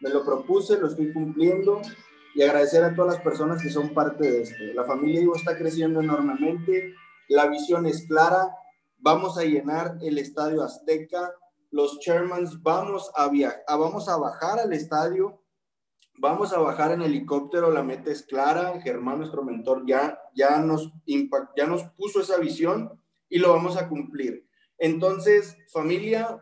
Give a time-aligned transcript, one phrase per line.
[0.00, 1.80] me lo propuse, lo estoy cumpliendo
[2.34, 4.62] y agradecer a todas las personas que son parte de esto.
[4.74, 6.94] La familia Ivo está creciendo enormemente,
[7.28, 8.54] la visión es clara,
[8.98, 11.32] vamos a llenar el estadio Azteca,
[11.70, 15.42] los chairmans vamos a, viajar, vamos a bajar al estadio,
[16.18, 20.92] vamos a bajar en helicóptero, la meta es clara, Germán, nuestro mentor, ya, ya, nos,
[21.56, 24.46] ya nos puso esa visión y lo vamos a cumplir.
[24.78, 26.40] Entonces, familia,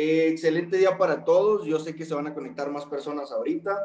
[0.00, 1.66] eh, excelente día para todos.
[1.66, 3.76] Yo sé que se van a conectar más personas ahorita.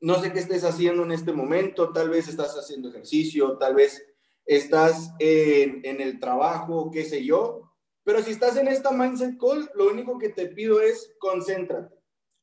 [0.00, 1.92] No sé qué estés haciendo en este momento.
[1.92, 4.04] Tal vez estás haciendo ejercicio, tal vez
[4.44, 7.70] estás en, en el trabajo, qué sé yo.
[8.02, 11.94] Pero si estás en esta Mindset Call, lo único que te pido es concéntrate.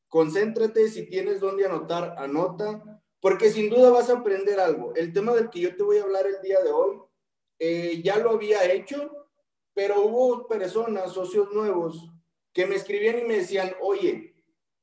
[0.08, 4.96] Concéntrate, si tienes dónde anotar, anota, porque sin duda vas a aprender algo.
[4.96, 6.98] El tema del que yo te voy a hablar el día de hoy,
[7.60, 9.28] eh, ya lo había hecho,
[9.74, 12.10] pero hubo personas, socios nuevos,
[12.60, 14.36] que me escribían y me decían, oye,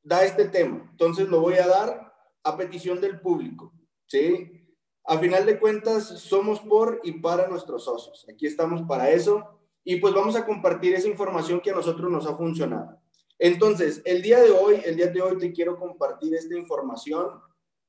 [0.02, 2.10] da este tema, entonces lo voy a dar
[2.42, 3.70] a petición del público,
[4.06, 4.66] ¿sí?
[5.04, 8.26] A final de cuentas, somos por y para nuestros socios.
[8.32, 12.26] Aquí estamos para eso y pues vamos a compartir esa información que a nosotros nos
[12.26, 12.98] ha funcionado.
[13.38, 17.42] Entonces, el día de hoy, el día de hoy te quiero compartir esta información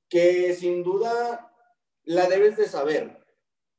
[0.10, 1.50] que sin duda
[2.04, 3.26] la debes de saber.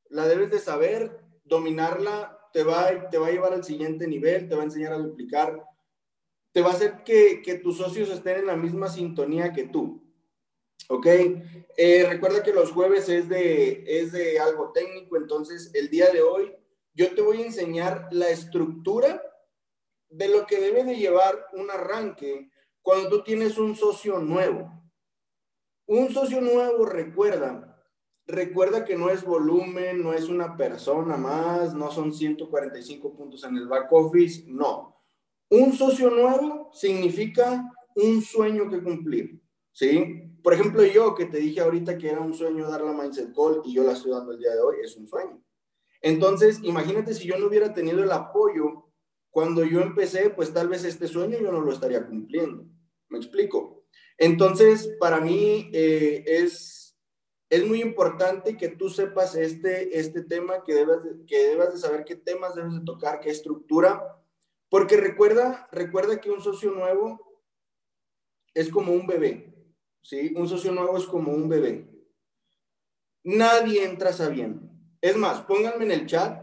[0.09, 4.55] La debes de saber, dominarla te va, te va a llevar al siguiente nivel, te
[4.55, 5.69] va a enseñar a duplicar
[6.51, 10.03] te va a hacer que, tus socios estén en la misma sintonía que tú.
[10.87, 11.05] ¿Ok?
[11.77, 16.21] Eh, recuerda que los jueves es de, es de algo técnico, entonces el día de
[16.21, 16.51] hoy
[16.93, 19.21] yo te voy a enseñar la estructura
[20.09, 22.49] de lo que debe de llevar un arranque
[22.81, 24.71] cuando tú tienes un socio nuevo.
[25.85, 27.79] Un socio nuevo, recuerda,
[28.25, 33.57] recuerda que no es volumen, no es una persona más, no son 145 puntos en
[33.57, 34.98] el back office, no.
[35.49, 40.23] Un socio nuevo significa un sueño que cumplir, ¿sí?
[40.43, 43.61] Por ejemplo, yo que te dije ahorita que era un sueño dar la Mindset Call
[43.65, 45.43] y yo la estoy dando el día de hoy, es un sueño.
[46.01, 48.89] Entonces, imagínate si yo no hubiera tenido el apoyo
[49.31, 52.65] cuando yo empecé, pues tal vez este sueño yo no lo estaría cumpliendo.
[53.09, 53.85] ¿Me explico?
[54.17, 56.97] Entonces, para mí eh, es,
[57.49, 62.05] es muy importante que tú sepas este, este tema, que debas, que debas de saber
[62.05, 64.18] qué temas debes de tocar, qué estructura,
[64.69, 67.19] porque recuerda, recuerda que un socio nuevo
[68.53, 69.53] es como un bebé,
[70.01, 70.33] ¿sí?
[70.35, 71.89] Un socio nuevo es como un bebé.
[73.23, 74.69] Nadie entra sabiendo.
[75.01, 76.41] Es más, pónganme en el chat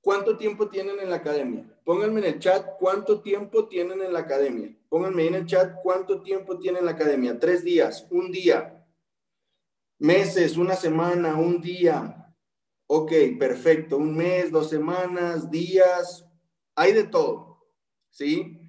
[0.00, 1.68] cuánto tiempo tienen en la academia.
[1.84, 4.76] Pónganme en el chat cuánto tiempo tienen en la academia.
[4.88, 7.38] Pónganme en el chat cuánto tiempo tienen en la academia.
[7.38, 8.86] Tres días, un día,
[9.98, 12.34] meses, una semana, un día.
[12.86, 13.96] Ok, perfecto.
[13.96, 16.24] Un mes, dos semanas, días.
[16.76, 17.51] Hay de todo.
[18.12, 18.60] ¿Sí?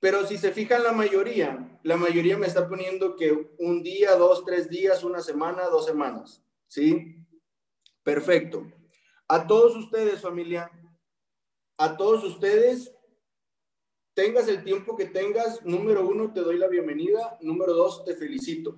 [0.00, 4.44] Pero si se fijan la mayoría, la mayoría me está poniendo que un día, dos,
[4.44, 7.16] tres días, una semana, dos semanas, ¿sí?
[8.02, 8.66] Perfecto.
[9.28, 10.70] A todos ustedes, familia,
[11.78, 12.92] a todos ustedes,
[14.12, 18.76] tengas el tiempo que tengas, número uno, te doy la bienvenida, número dos, te felicito.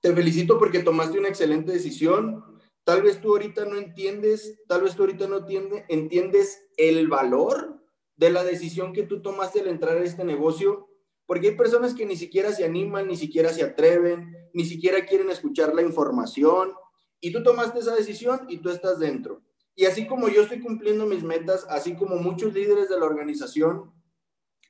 [0.00, 2.44] Te felicito porque tomaste una excelente decisión.
[2.84, 7.78] Tal vez tú ahorita no entiendes, tal vez tú ahorita no entiendes, entiendes el valor
[8.18, 10.88] de la decisión que tú tomaste al entrar a este negocio,
[11.24, 15.30] porque hay personas que ni siquiera se animan, ni siquiera se atreven, ni siquiera quieren
[15.30, 16.72] escuchar la información,
[17.20, 19.42] y tú tomaste esa decisión y tú estás dentro.
[19.76, 23.92] Y así como yo estoy cumpliendo mis metas, así como muchos líderes de la organización,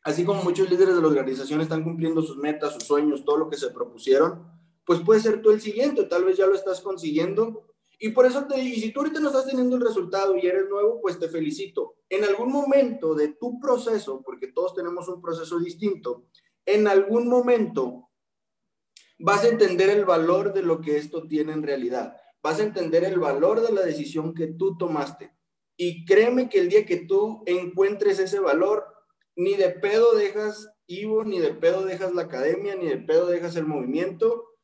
[0.05, 3.49] así como muchos líderes de la organización están cumpliendo sus metas, sus sueños, todo lo
[3.49, 4.47] que se propusieron,
[4.85, 7.68] pues puede ser tú el siguiente, tal vez ya lo estás consiguiendo
[7.99, 10.69] y por eso te y si tú ahorita no estás teniendo el resultado y eres
[10.69, 11.97] nuevo, pues te felicito.
[12.09, 16.27] En algún momento de tu proceso, porque todos tenemos un proceso distinto,
[16.65, 18.09] en algún momento
[19.19, 22.17] vas a entender el valor de lo que esto tiene en realidad.
[22.41, 25.37] Vas a entender el valor de la decisión que tú tomaste.
[25.77, 28.85] Y créeme que el día que tú encuentres ese valor,
[29.35, 33.57] ni de pedo dejas Ivo, ni de pedo dejas la academia, ni de pedo dejas
[33.57, 34.55] el movimiento,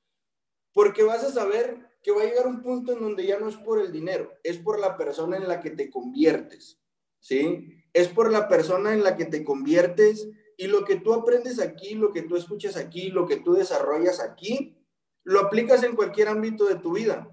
[0.73, 3.57] porque vas a saber que va a llegar un punto en donde ya no es
[3.57, 6.79] por el dinero, es por la persona en la que te conviertes,
[7.19, 7.83] ¿sí?
[7.95, 10.29] Es por la persona en la que te conviertes
[10.59, 14.21] y lo que tú aprendes aquí, lo que tú escuchas aquí, lo que tú desarrollas
[14.21, 14.77] aquí,
[15.25, 17.31] lo aplicas en cualquier ámbito de tu vida.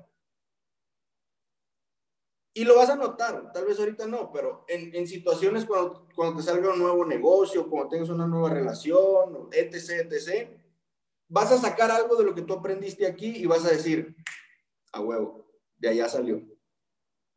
[2.53, 6.37] Y lo vas a notar, tal vez ahorita no, pero en, en situaciones cuando, cuando
[6.37, 10.49] te salga un nuevo negocio, cuando tengas una nueva relación, etc., etc.,
[11.27, 14.15] vas a sacar algo de lo que tú aprendiste aquí y vas a decir,
[14.91, 15.47] a huevo,
[15.77, 16.41] de allá salió,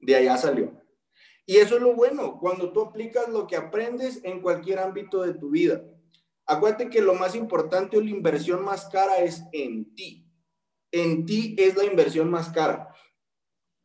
[0.01, 0.81] de allá salió.
[1.47, 5.35] Y eso es lo bueno, cuando tú aplicas lo que aprendes en cualquier ámbito de
[5.35, 5.85] tu vida.
[6.47, 10.27] Acuérdate que lo más importante o la inversión más cara es en ti.
[10.91, 12.95] En ti es la inversión más cara.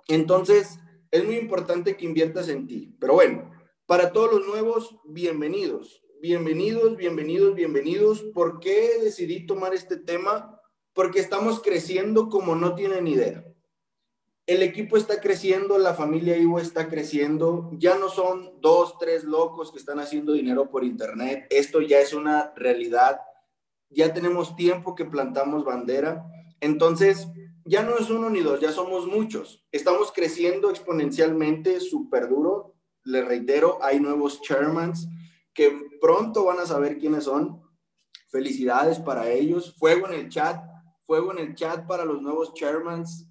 [0.08, 0.80] Entonces,
[1.12, 2.96] es muy importante que inviertas en ti.
[3.00, 3.52] Pero bueno,
[3.86, 6.04] para todos los nuevos, bienvenidos.
[6.22, 8.22] Bienvenidos, bienvenidos, bienvenidos.
[8.34, 10.62] ¿Por qué decidí tomar este tema?
[10.94, 13.49] Porque estamos creciendo como no tienen idea.
[14.50, 17.70] El equipo está creciendo, la familia Ivo está creciendo.
[17.74, 21.46] Ya no son dos, tres locos que están haciendo dinero por internet.
[21.52, 23.20] Esto ya es una realidad.
[23.92, 26.26] Ya tenemos tiempo que plantamos bandera.
[26.62, 27.28] Entonces,
[27.64, 29.64] ya no es uno ni dos, ya somos muchos.
[29.72, 32.74] Estamos creciendo exponencialmente, súper duro.
[33.04, 35.08] Les reitero, hay nuevos chairmans
[35.54, 35.72] que
[36.02, 37.62] pronto van a saber quiénes son.
[38.30, 39.76] Felicidades para ellos.
[39.78, 40.60] Fuego en el chat,
[41.06, 43.29] fuego en el chat para los nuevos chairmans.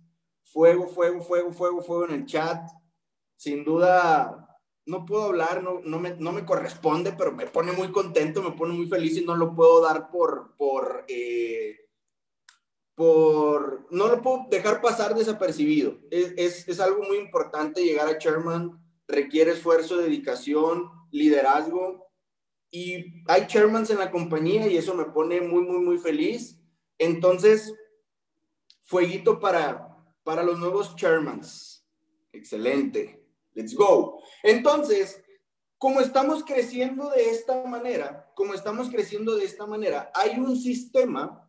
[0.53, 2.69] Fuego, fuego, fuego, fuego, fuego en el chat.
[3.37, 4.49] Sin duda,
[4.87, 8.53] no puedo hablar, no, no, me, no me corresponde, pero me pone muy contento, me
[8.53, 11.89] pone muy feliz y no lo puedo dar por, por eh,
[12.99, 16.01] por, no lo puedo dejar pasar desapercibido.
[16.11, 22.11] Es, es, algo muy importante llegar a chairman, requiere esfuerzo, dedicación, liderazgo.
[22.73, 26.59] Y hay chairmans en la compañía y eso me pone muy, muy, muy feliz.
[26.99, 27.73] Entonces,
[28.83, 29.88] fueguito para,
[30.29, 31.83] para los nuevos chairmans.
[32.35, 33.25] Excelente.
[33.55, 34.23] Let's go.
[34.43, 35.25] Entonces,
[35.79, 41.49] como estamos creciendo de esta manera, como estamos creciendo de esta manera, hay un sistema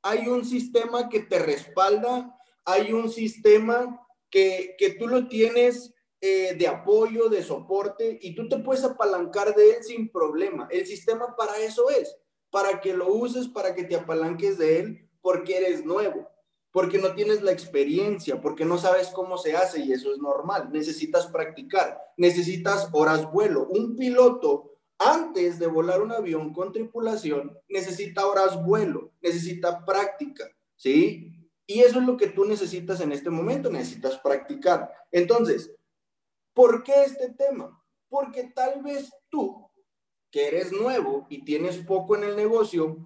[0.00, 6.68] hay un sistema que te respalda, hay un sistema que, tú lo tienes eh, de
[6.68, 10.68] apoyo, de soporte, y tú te puedes apalancar de él sin problema.
[10.70, 12.16] El sistema para eso es,
[12.48, 16.28] para que lo uses, para que te apalanques de él, porque eres nuevo,
[16.70, 20.70] porque no tienes la experiencia, porque no sabes cómo se hace, y eso es normal.
[20.72, 23.66] Necesitas practicar, necesitas horas vuelo.
[23.68, 30.44] Un piloto antes de volar un avión con tripulación, necesita horas vuelo, necesita práctica,
[30.76, 31.32] ¿sí?
[31.66, 34.92] Y eso es lo que tú necesitas en este momento, necesitas practicar.
[35.12, 35.74] Entonces,
[36.52, 37.80] ¿por qué este tema?
[38.08, 39.70] Porque tal vez tú,
[40.30, 42.96] que eres nuevo y tienes poco en el negocio,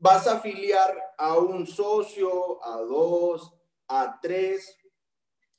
[0.00, 3.54] vas a afiliar a un socio, a dos,
[3.86, 4.76] a tres,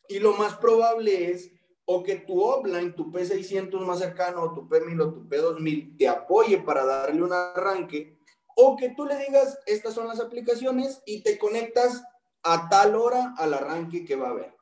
[0.09, 1.51] y lo más probable es
[1.85, 6.07] o que tu offline, tu P600 más cercano, o tu P1000 o tu P2000 te
[6.07, 8.17] apoye para darle un arranque,
[8.55, 12.03] o que tú le digas, estas son las aplicaciones y te conectas
[12.43, 14.55] a tal hora al arranque que va a haber.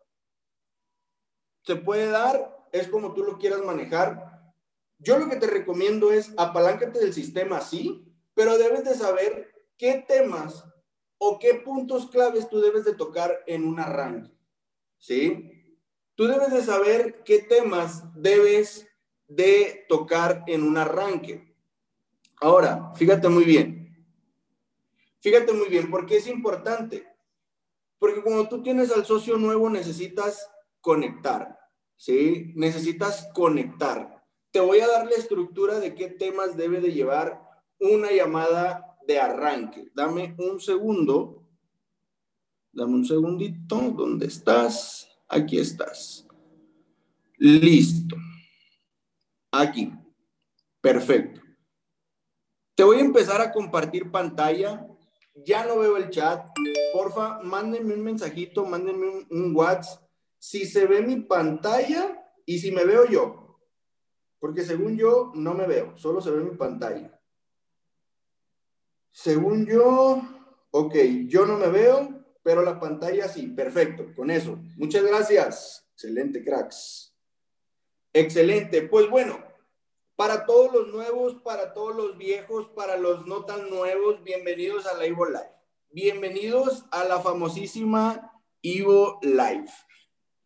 [1.63, 4.53] Se puede dar, es como tú lo quieras manejar.
[4.97, 10.05] Yo lo que te recomiendo es apaláncate del sistema, sí, pero debes de saber qué
[10.07, 10.63] temas
[11.17, 14.31] o qué puntos claves tú debes de tocar en un arranque,
[14.99, 15.75] ¿sí?
[16.13, 18.87] Tú debes de saber qué temas debes
[19.27, 21.55] de tocar en un arranque.
[22.41, 24.05] Ahora, fíjate muy bien.
[25.21, 27.07] Fíjate muy bien, ¿por qué es importante?
[27.97, 30.49] Porque cuando tú tienes al socio nuevo necesitas
[30.81, 31.57] conectar,
[31.95, 32.53] ¿sí?
[32.55, 34.23] Necesitas conectar.
[34.51, 37.41] Te voy a dar la estructura de qué temas debe de llevar
[37.79, 39.89] una llamada de arranque.
[39.95, 41.43] Dame un segundo.
[42.71, 43.75] Dame un segundito.
[43.97, 45.09] ¿Dónde estás?
[45.27, 46.27] Aquí estás.
[47.39, 48.15] Listo.
[49.51, 49.91] Aquí.
[50.79, 51.41] Perfecto.
[52.75, 54.87] Te voy a empezar a compartir pantalla.
[55.43, 56.45] Ya no veo el chat.
[56.93, 60.07] Porfa, mándenme un mensajito, mándenme un, WhatsApp.
[60.37, 63.59] Si se ve mi pantalla y si me veo yo.
[64.37, 65.97] Porque según yo, no me veo.
[65.97, 67.18] Solo se ve mi pantalla.
[69.11, 70.21] Según yo,
[70.71, 70.95] ok,
[71.27, 74.57] yo no me veo pero la pantalla sí, perfecto, con eso.
[74.75, 75.87] Muchas gracias.
[75.93, 77.13] Excelente, cracks.
[78.13, 78.83] Excelente.
[78.83, 79.43] Pues bueno,
[80.15, 84.97] para todos los nuevos, para todos los viejos, para los no tan nuevos, bienvenidos a
[84.97, 85.51] la Ivo Live.
[85.91, 89.69] Bienvenidos a la famosísima Ivo Live.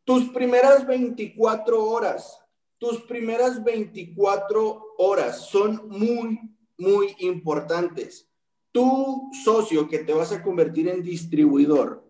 [0.03, 2.37] Tus primeras 24 horas,
[2.79, 6.37] tus primeras 24 horas son muy,
[6.77, 8.32] muy importantes
[8.73, 12.03] tu socio que te vas a convertir en distribuidor,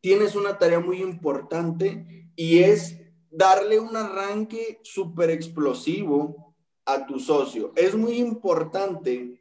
[0.00, 2.98] tienes una tarea muy importante y es
[3.30, 6.54] darle un arranque súper explosivo
[6.84, 7.72] a tu socio.
[7.76, 9.40] Es muy importante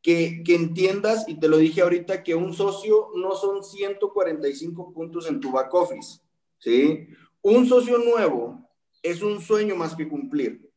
[0.00, 5.28] que, que, entiendas, y te lo dije ahorita, que un socio no son 145 puntos
[5.28, 6.20] en tu back office,
[6.58, 7.08] ¿sí?
[7.42, 8.66] Un socio nuevo
[9.02, 10.70] es un sueño más que cumplir,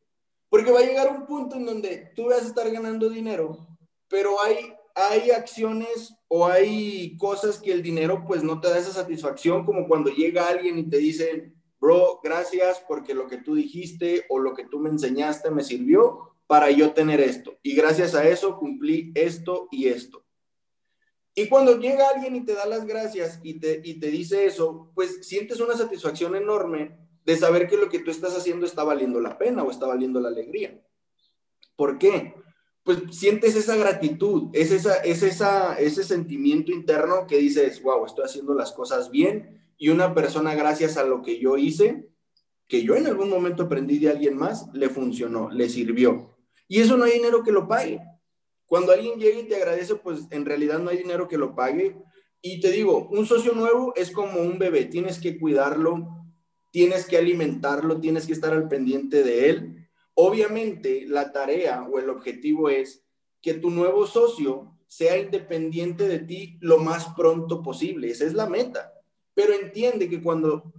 [0.50, 3.77] porque va a llegar un punto en donde tú vas a estar ganando dinero
[4.08, 8.92] pero hay, hay acciones o hay cosas que el dinero pues no te da esa
[8.92, 14.24] satisfacción, como cuando llega alguien y te dice, bro, gracias porque lo que tú dijiste
[14.28, 17.58] o lo que tú me enseñaste me sirvió, para yo tener esto.
[17.62, 20.24] Y gracias a eso cumplí esto y esto.
[21.34, 24.90] Y cuando llega alguien y te da las gracias y te, y te dice eso,
[24.94, 29.20] pues sientes una satisfacción enorme de saber que lo que tú estás haciendo está valiendo
[29.20, 30.82] la pena o está valiendo la alegría.
[31.76, 32.34] ¿Por qué?
[32.88, 38.24] Pues sientes esa gratitud, es, esa, es esa, ese sentimiento interno que dices, wow, estoy
[38.24, 42.08] haciendo las cosas bien y una persona gracias a lo que yo hice,
[42.66, 46.34] que yo en algún momento aprendí de alguien más, le funcionó, le sirvió.
[46.66, 48.00] Y eso no hay dinero que lo pague.
[48.64, 51.94] Cuando alguien llega y te agradece, pues en realidad no hay dinero que lo pague.
[52.40, 56.08] Y te digo, un socio nuevo es como un bebé, tienes que cuidarlo,
[56.72, 59.87] tienes que alimentarlo, tienes que estar al pendiente de él.
[60.20, 63.04] Obviamente, la tarea o el objetivo es
[63.40, 68.10] que tu nuevo socio sea independiente de ti lo más pronto posible.
[68.10, 68.92] Esa es la meta.
[69.32, 70.72] Pero entiende que cuando,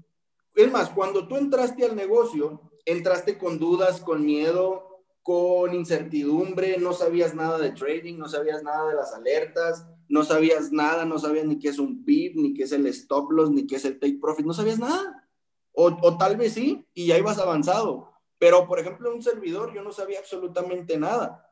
[0.56, 6.92] es más, cuando tú entraste al negocio, entraste con dudas, con miedo, con incertidumbre, no
[6.92, 11.46] sabías nada de trading, no sabías nada de las alertas, no sabías nada, no sabías
[11.46, 14.00] ni qué es un PIB, ni qué es el stop loss, ni qué es el
[14.00, 15.30] take profit, no sabías nada.
[15.72, 18.09] O, tal vez sí, y ya ibas avanzado.
[18.40, 21.48] Pero, por ejemplo, un servidor, yo no sabía absolutamente nada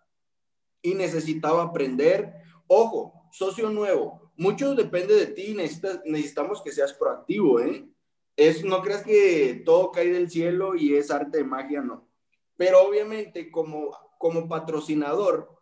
[0.81, 2.33] y necesitaba aprender.
[2.65, 7.87] Ojo, socio nuevo, mucho depende de ti, necesitamos que seas proactivo, ¿eh?
[8.35, 12.07] Es, no creas que todo cae del cielo y es arte de magia, no
[12.57, 15.55] pero obviamente como, como patrocinador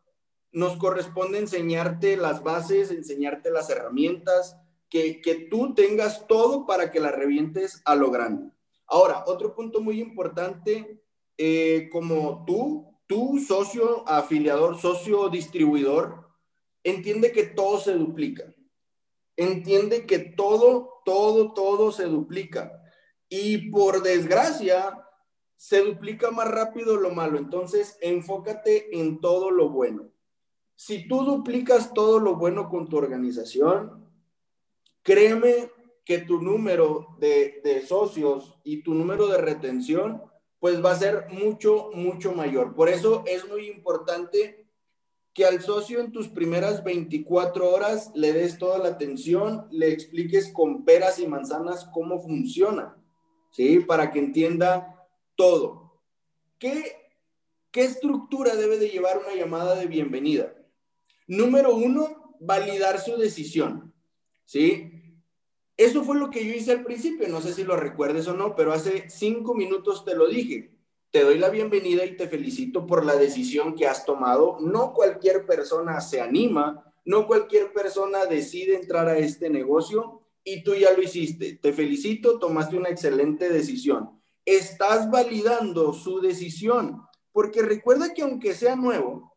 [0.52, 4.58] nos corresponde enseñarte las bases, enseñarte las herramientas,
[4.90, 8.52] que, que tú tengas todo para que la revientes a lo grande.
[8.88, 11.04] Ahora, otro punto muy importante,
[11.38, 16.30] eh, como tú, tú socio afiliador, socio distribuidor,
[16.84, 18.54] entiende que todo se duplica.
[19.38, 22.82] Entiende que todo, todo, todo se duplica.
[23.28, 25.06] Y por desgracia,
[25.58, 27.38] se duplica más rápido lo malo.
[27.38, 30.12] Entonces, enfócate en todo lo bueno.
[30.76, 34.10] Si tú duplicas todo lo bueno con tu organización,
[35.02, 35.72] créeme
[36.04, 40.22] que tu número de, socios y tu número de retención,
[40.66, 42.74] pues va a ser mucho, mucho mayor.
[42.74, 44.66] Por eso es muy importante
[45.32, 50.52] que al socio en tus primeras 24 horas le des toda la atención, le expliques
[50.52, 52.98] con peras y manzanas cómo funciona,
[53.52, 53.80] ¿sí?
[53.80, 56.02] Para que entienda todo.
[56.58, 57.12] ¿Qué,
[57.70, 60.52] ¿Qué estructura debe de llevar una llamada de bienvenida?
[61.28, 63.94] Número uno, validar su decisión.
[64.46, 64.95] ¿Sí?
[65.78, 68.56] Eso fue lo que yo hice al principio, no sé si lo recuerdes o no,
[68.56, 70.72] pero hace cinco minutos te lo dije.
[71.12, 74.58] Te doy la bienvenida y te felicito por la decisión que has tomado.
[74.62, 80.76] No cualquier persona se anima, no cualquier persona decide entrar a este negocio y tú
[80.76, 81.60] ya lo hiciste.
[81.62, 84.16] Te felicito, tomaste una excelente decisión
[84.46, 87.02] estás validando su decisión.
[87.32, 89.36] Porque recuerda que aunque sea nuevo,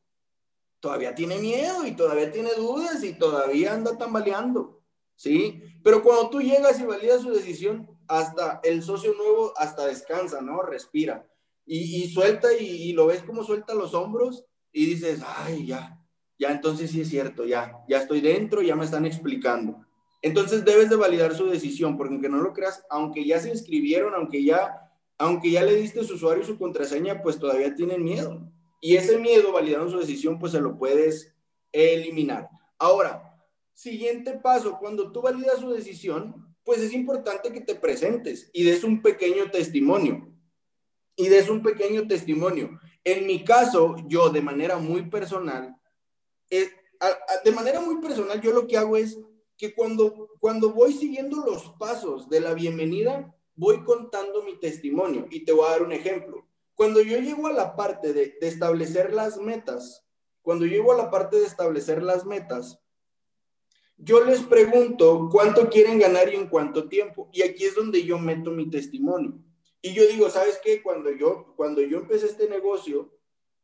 [0.78, 4.77] todavía tiene miedo y todavía tiene dudas y todavía anda tambaleando.
[5.18, 5.60] ¿Sí?
[5.82, 10.62] Pero cuando tú llegas y validas su decisión, hasta el socio nuevo hasta descansa, ¿no?
[10.62, 11.26] Respira.
[11.66, 16.00] Y, suelta y, lo ves como suelta los hombros y dices, ay, ya,
[16.38, 19.84] ya entonces sí es cierto, ya, ya estoy dentro, ya me están explicando.
[20.22, 24.14] Entonces debes de validar su decisión, porque aunque no lo creas, aunque ya se inscribieron,
[24.14, 28.40] aunque ya aunque ya le diste su usuario y su contraseña, pues todavía tienen miedo.
[28.80, 31.34] Y ese miedo, validando su decisión, pues se lo puedes
[31.72, 32.48] eliminar.
[32.78, 33.27] Ahora,
[33.78, 38.82] siguiente paso, cuando tú validas su decisión, pues es importante que te presentes y des
[38.82, 40.34] un pequeño testimonio.
[41.14, 42.80] Y des un pequeño testimonio.
[43.04, 45.76] En mi caso, yo de manera muy personal,
[46.50, 46.68] eh,
[47.44, 49.16] de manera muy personal, yo lo que hago es
[49.56, 55.44] que cuando, cuando voy siguiendo los pasos de la bienvenida, voy contando mi testimonio y
[55.44, 56.44] te voy a dar un ejemplo.
[56.74, 60.04] Cuando yo llego a la parte de, establecer las metas,
[60.42, 62.80] cuando llego a la parte de establecer las metas,
[63.98, 67.28] yo les pregunto cuánto quieren ganar y en cuánto tiempo.
[67.32, 69.38] Y aquí es donde yo meto mi testimonio.
[69.82, 70.82] Y yo digo, ¿sabes qué?
[70.82, 73.12] Cuando yo, cuando yo empecé este negocio,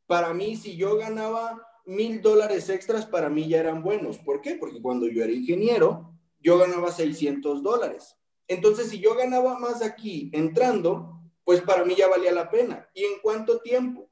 [0.06, 4.18] para mí, si yo ganaba mil dólares extras, para mí ya eran buenos.
[4.18, 4.56] ¿Por qué?
[4.56, 8.16] Porque cuando yo era ingeniero, yo ganaba 600 dólares.
[8.48, 12.88] Entonces, si yo ganaba más aquí entrando, pues para mí ya valía la pena.
[12.92, 14.10] ¿Y en cuánto tiempo?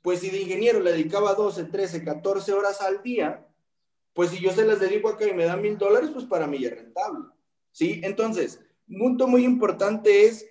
[0.00, 3.46] Pues si de ingeniero le dedicaba 12, 13, 14 horas al día,
[4.12, 6.64] pues si yo se las dedico acá y me dan mil dólares, pues para mí
[6.64, 7.26] es rentable.
[7.72, 8.00] ¿Sí?
[8.02, 10.46] Entonces, un punto muy importante es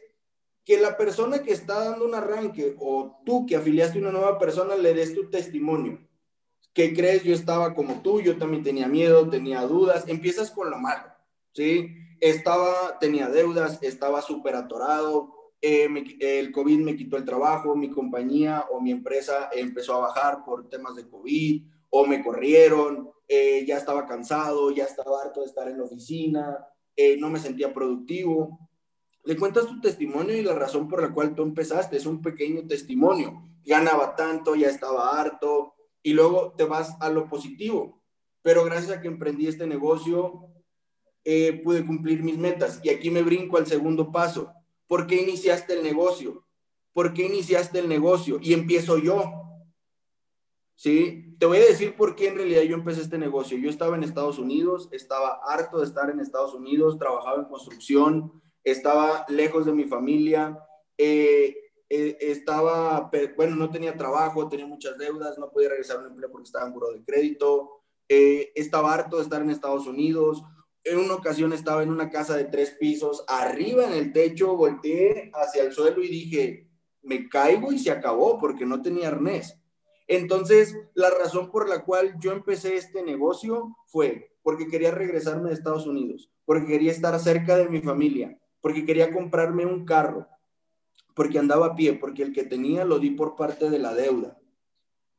[0.63, 4.39] que la persona que está dando un arranque o tú que afiliaste a una nueva
[4.39, 5.99] persona le des tu testimonio.
[6.73, 7.23] ¿Qué crees?
[7.23, 10.07] Yo estaba como tú, yo también tenía miedo, tenía dudas.
[10.07, 11.11] Empiezas con lo malo,
[11.53, 11.89] ¿sí?
[12.19, 15.87] estaba, tenía deudas, estaba súper atorado, eh,
[16.19, 20.69] el COVID me quitó el trabajo, mi compañía o mi empresa empezó a bajar por
[20.69, 25.67] temas de COVID o me corrieron, eh, ya estaba cansado, ya estaba harto de estar
[25.67, 26.57] en la oficina,
[26.95, 28.69] eh, no me sentía productivo.
[29.23, 32.65] Le cuentas tu testimonio y la razón por la cual tú empezaste es un pequeño
[32.67, 33.49] testimonio.
[33.65, 38.01] Ganaba tanto, ya estaba harto y luego te vas a lo positivo.
[38.41, 40.45] Pero gracias a que emprendí este negocio,
[41.63, 42.79] pude cumplir mis metas.
[42.81, 44.51] Y aquí me brinco al segundo paso
[44.89, 46.43] ¿Por qué iniciaste el negocio?
[46.93, 48.39] ¿Por qué iniciaste el negocio?
[48.41, 49.23] Y empiezo yo.
[50.79, 51.35] ¿Sí?
[51.37, 53.57] Te voy a decir por qué en realidad yo empecé este negocio.
[53.57, 58.41] Yo estaba en Estados Unidos, estaba harto de estar en Estados Unidos, trabajaba en construcción,
[58.63, 60.57] estaba lejos de mi familia,
[60.97, 61.53] eh,
[61.89, 66.31] eh, estaba, bueno, no tenía trabajo, tenía muchas deudas, no podía regresar a un empleo
[66.31, 70.41] porque estaba en buro de crédito, eh, estaba harto de estar en Estados Unidos,
[70.85, 75.29] en una ocasión estaba en una casa de tres pisos, arriba en el techo, volteé
[75.33, 76.69] hacia el suelo y dije,
[77.01, 79.59] me caigo y se acabó porque no tenía arnés.
[80.09, 85.55] Entonces, la razón por la cual yo empecé este negocio fue porque quería regresarme de
[85.55, 90.27] Estados Unidos, porque quería estar cerca de mi familia, porque quería comprarme un carro,
[91.15, 94.37] porque andaba a pie, porque el que tenía lo di por parte de la deuda.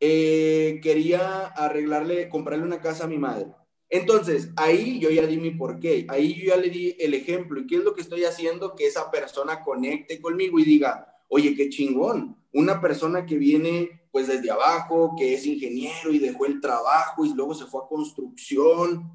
[0.00, 3.46] Eh, quería arreglarle, comprarle una casa a mi madre
[3.90, 7.60] entonces, ahí yo ya di mi porqué, ahí yo ya le di el ejemplo.
[7.60, 8.76] ¿Y qué es lo que estoy haciendo?
[8.76, 12.36] Que esa persona conecte conmigo y diga, oye, qué chingón.
[12.52, 17.32] Una persona que viene pues desde abajo, que es ingeniero y dejó el trabajo y
[17.34, 19.10] luego se fue a construcción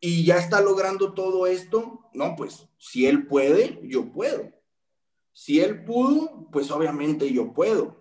[0.00, 2.08] y ya está logrando todo esto.
[2.14, 4.50] No, pues si él puede, yo puedo.
[5.32, 7.96] Si él pudo, pues obviamente yo puedo.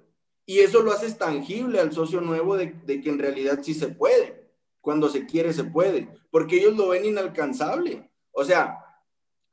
[0.45, 4.49] Y eso lo haces tangible al socio nuevo de, que en realidad sí se puede
[4.79, 8.09] cuando se quiere, se puede, porque ellos lo ven inalcanzable.
[8.31, 8.77] O sea,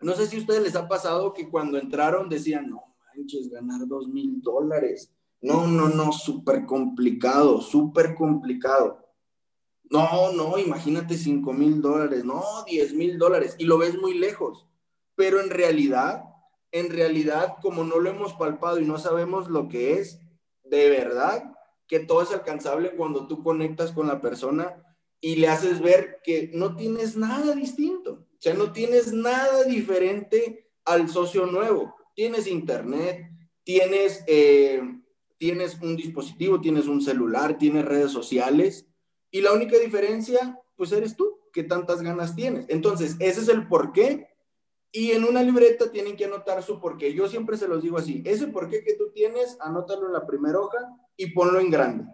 [0.01, 3.81] no sé si a ustedes les ha pasado que cuando entraron decían, no manches, ganar
[3.89, 5.13] dos mil dólares.
[5.45, 8.99] No, no, no, súper complicado, súper complicado.
[9.91, 14.67] No, no, imagínate cinco mil dólares, no, diez mil dólares, y lo ves muy lejos.
[15.15, 16.25] Pero en realidad,
[16.73, 20.19] en realidad, como no lo hemos palpado y no sabemos lo que es,
[20.65, 21.53] de verdad,
[21.87, 24.83] que todo es alcanzable cuando tú conectas con la persona
[25.21, 30.71] y le haces ver que no tienes nada distinto, o sea, no tienes nada diferente
[30.87, 31.95] al socio nuevo.
[32.15, 33.29] Tienes internet,
[33.63, 34.81] tienes, eh,
[35.39, 38.87] tienes un dispositivo, tienes un celular, tienes redes sociales
[39.31, 42.67] y la única diferencia, pues eres tú, que tantas ganas tienes.
[42.69, 44.29] Entonces, ese es el por qué.
[44.93, 47.13] Y en una libreta tienen que anotar su por qué.
[47.13, 50.25] Yo siempre se los digo así, ese por qué que tú tienes, anótalo en la
[50.25, 50.79] primera hoja
[51.17, 52.05] y ponlo en grande.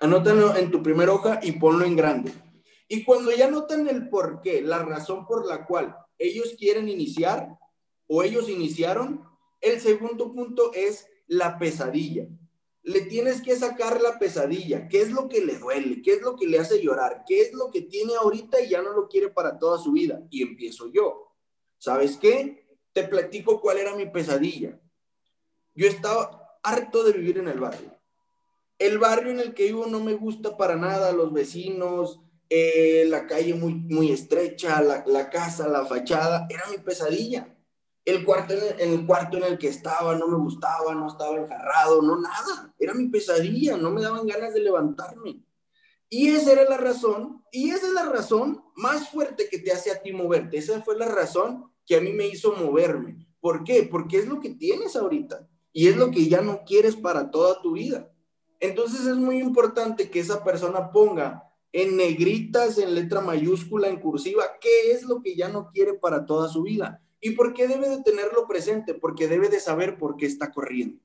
[0.00, 2.32] Anótalo en tu primera hoja y ponlo en grande.
[2.86, 7.48] Y cuando ya anotan el por qué, la razón por la cual ellos quieren iniciar
[8.06, 9.24] o ellos iniciaron,
[9.60, 12.26] el segundo punto es la pesadilla.
[12.82, 14.88] Le tienes que sacar la pesadilla.
[14.88, 16.02] ¿Qué es lo que le duele?
[16.02, 17.22] ¿Qué es lo que le hace llorar?
[17.26, 20.20] ¿Qué es lo que tiene ahorita y ya no lo quiere para toda su vida?
[20.30, 21.34] Y empiezo yo.
[21.78, 22.66] ¿Sabes qué?
[22.92, 24.80] Te platico cuál era mi pesadilla.
[25.74, 27.98] Yo estaba harto de vivir en el barrio
[28.78, 33.26] el barrio en el que vivo no me gusta para nada, los vecinos, eh, la
[33.26, 37.54] calle muy, muy estrecha, la, casa, la fachada, era mi pesadilla.
[38.08, 42.00] El cuarto, en el, cuarto en el que estaba no me gustaba, no estaba enjarrado,
[42.00, 42.74] no nada.
[42.78, 45.42] Era mi pesadilla, no me daban ganas de levantarme.
[46.08, 49.90] Y esa era la razón, y esa es la razón más fuerte que te hace
[49.90, 50.56] a ti moverte.
[50.56, 53.28] Esa fue la razón que a mí me hizo moverme.
[53.40, 53.86] ¿Por qué?
[53.90, 57.60] Porque es lo que tienes ahorita y es lo que ya no quieres para toda
[57.60, 58.10] tu vida.
[58.58, 64.44] Entonces es muy importante que esa persona ponga en negritas, en letra mayúscula, en cursiva,
[64.62, 67.02] qué es lo que ya no quiere para toda su vida.
[67.20, 68.94] ¿Y por qué debe de tenerlo presente?
[68.94, 71.00] Porque debe de saber por qué está corriendo.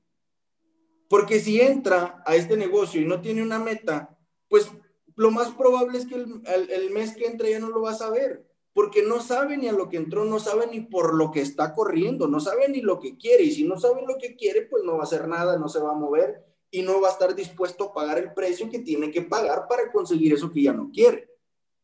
[1.08, 4.16] Porque si entra a este negocio y no tiene una meta,
[4.48, 4.70] pues
[5.16, 8.44] lo más probable es que el, mes que entra ya no lo va a saber,
[8.72, 11.72] porque no sabe ni a lo que entró, no sabe ni por lo que está
[11.72, 13.44] corriendo, no sabe ni lo que quiere.
[13.44, 15.78] Y si no sabe lo que quiere, pues no va a hacer nada, no se
[15.78, 19.12] va a mover y no va a estar dispuesto a pagar el precio que tiene
[19.12, 21.30] que pagar para conseguir eso que ya no quiere.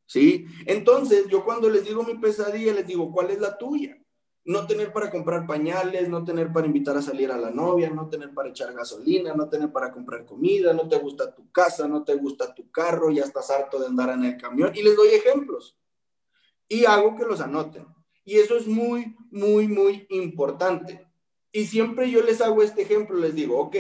[0.07, 0.47] ¿Sí?
[0.67, 4.00] Entonces, yo cuando les digo mi pesadilla, les digo, ¿cuál es la tuya?
[4.45, 8.09] No tener para comprar pañales, no tener para invitar a salir a la novia, no
[8.09, 12.05] tener para echar gasolina, no tener para comprar comida, no te gusta tu casa, no
[12.05, 14.73] te gusta tu carro, ya estás harto de andar en el camión.
[14.75, 15.77] Y les doy ejemplos.
[16.69, 17.87] Y hago que los anoten.
[18.25, 21.07] Y eso es muy, muy, muy importante.
[21.53, 23.77] Y siempre yo les hago este ejemplo, les digo, ok,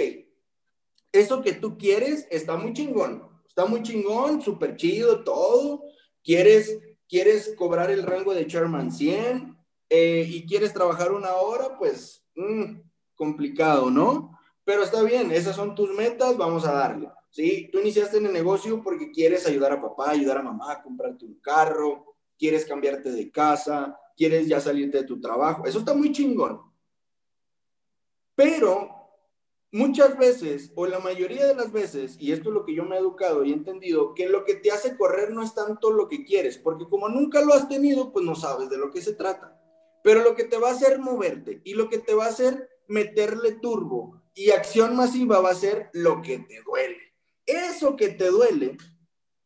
[1.12, 5.84] eso que tú quieres está muy chingón, está muy chingón, súper chido, todo.
[6.22, 9.56] Quieres, quieres cobrar el rango de Chairman 100
[9.90, 12.80] eh, y quieres trabajar una hora, pues, mm,
[13.16, 14.38] complicado, ¿no?
[14.64, 17.10] Pero está bien, esas son tus metas, vamos a darle.
[17.30, 17.68] ¿sí?
[17.72, 21.40] Tú iniciaste en el negocio porque quieres ayudar a papá, ayudar a mamá, comprarte un
[21.40, 25.66] carro, quieres cambiarte de casa, quieres ya salirte de tu trabajo.
[25.66, 26.60] Eso está muy chingón.
[28.34, 28.88] Pero
[29.72, 32.96] muchas veces, o la mayoría de las veces, y esto es lo que yo me
[32.96, 36.08] he educado y he entendido, que lo que te hace correr no es tanto lo
[36.08, 39.14] que quieres, porque como nunca lo has tenido, pues no sabes de lo que se
[39.14, 39.59] trata.
[40.02, 42.68] Pero lo que te va a hacer moverte y lo que te va a hacer
[42.88, 46.98] meterle turbo y acción masiva va a ser lo que te duele.
[47.46, 48.76] Eso que te duele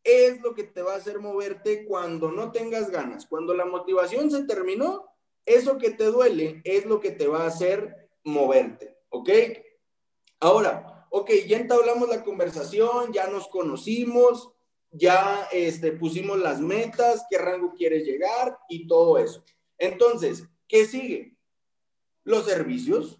[0.03, 3.27] es lo que te va a hacer moverte cuando no tengas ganas.
[3.27, 5.07] Cuando la motivación se terminó,
[5.47, 8.97] eso que te duele es lo que te va a hacer moverte.
[9.09, 9.31] ¿Ok?
[10.41, 14.51] Ahora, ok, ya entablamos la conversación, ya nos conocimos,
[14.91, 19.45] ya este, pusimos las metas, qué rango quieres llegar y todo eso.
[19.79, 21.37] Entonces, ¿qué sigue?
[22.25, 23.19] Los servicios.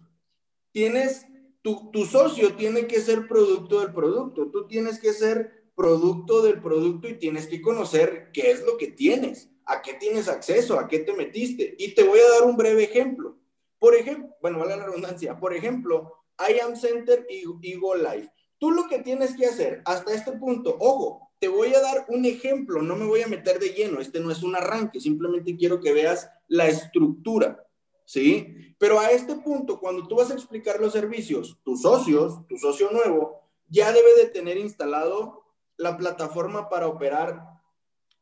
[0.71, 1.25] Tienes,
[1.61, 7.07] tu, socio tiene que ser producto del producto, tú tienes que ser producto del producto
[7.07, 10.99] y tienes que conocer qué es lo que tienes, a qué tienes acceso, a qué
[10.99, 11.75] te metiste.
[11.77, 13.37] Y te voy a dar un breve ejemplo.
[13.79, 18.31] Por ejemplo, bueno, vale la redundancia, por ejemplo, I Am Center y, y Go Live.
[18.57, 22.25] Tú lo que tienes que hacer hasta este punto, ojo, te voy a dar un
[22.25, 25.79] ejemplo, no me voy a meter de lleno, este no es un arranque, simplemente quiero
[25.79, 27.63] que veas la estructura,
[28.03, 28.73] ¿sí?
[28.79, 32.89] Pero a este punto, cuando tú vas a explicar los servicios, tus socios, tu socio
[32.89, 35.43] nuevo, ya debe de tener instalado
[35.77, 37.43] la plataforma para operar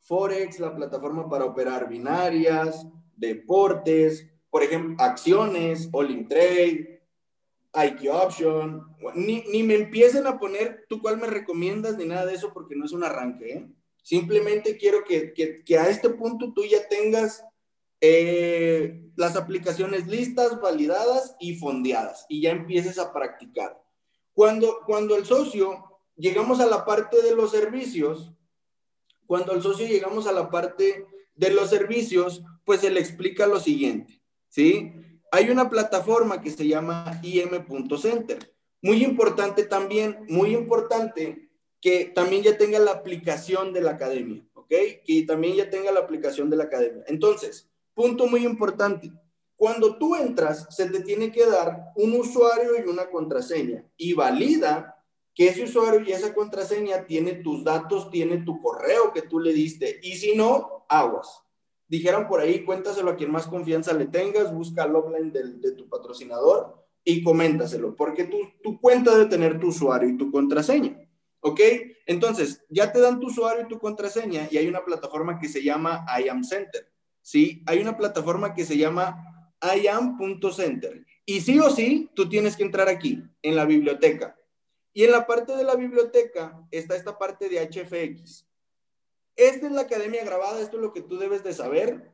[0.01, 6.92] Forex, la plataforma para operar binarias, deportes, por ejemplo, acciones, All Trade,
[7.73, 8.83] IQ Option,
[9.15, 12.75] ni, ni, me empiecen a poner tú cuál me recomiendas ni nada de eso porque
[12.75, 13.53] no es un arranque.
[13.53, 13.67] ¿eh?
[14.03, 17.43] Simplemente quiero que, que, a este punto tú ya tengas
[17.99, 23.81] eh, las aplicaciones listas, validadas y fondeadas y ya empieces a practicar.
[24.33, 25.83] Cuando, cuando el socio,
[26.15, 28.33] llegamos a la parte de los servicios,
[29.25, 33.59] cuando el socio llegamos a la parte de los servicios, pues se le explica lo
[33.59, 34.93] siguiente, ¿sí?
[35.33, 38.53] Hay una plataforma que se llama im.center.
[38.83, 41.49] Muy importante también, muy importante
[41.81, 44.69] que también ya tenga la aplicación de la academia, ¿ok?
[45.03, 47.03] Que también ya tenga la aplicación de la academia.
[47.07, 49.11] Entonces, punto muy importante.
[49.55, 55.03] Cuando tú entras, se te tiene que dar un usuario y una contraseña y valida
[55.33, 59.51] que ese usuario y esa contraseña tiene tus datos, tiene tu correo que tú le
[59.51, 61.43] diste y si no, aguas
[61.87, 65.87] dijeron por ahí, cuéntaselo a quien más confianza le tengas, busca el offline de tu
[65.89, 70.97] patrocinador y coméntaselo, porque tu, tu cuenta debe tener tu usuario y tu contraseña.
[71.41, 71.59] ¿Ok?
[72.05, 75.61] Entonces, ya te dan tu usuario y tu contraseña y hay una plataforma que se
[75.61, 76.89] llama IAM Center.
[77.21, 77.63] ¿Sí?
[77.65, 81.05] Hay una plataforma que se llama IAM.center.
[81.25, 84.37] Y sí o sí, tú tienes que entrar aquí, en la biblioteca.
[84.93, 88.45] Y en la parte de la biblioteca está esta parte de HFX.
[89.35, 92.11] Esta es la academia grabada, esto es lo que tú debes de saber.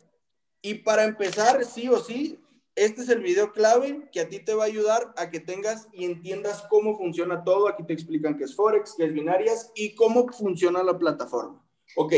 [0.62, 2.40] Y para empezar, sí o sí,
[2.76, 5.90] este es el video clave que a ti te va a ayudar a que tengas
[5.92, 7.68] y entiendas cómo funciona todo.
[7.68, 11.62] Aquí te explican qué es Forex, qué es binarias y cómo funciona la plataforma.
[11.98, 12.14] Ok,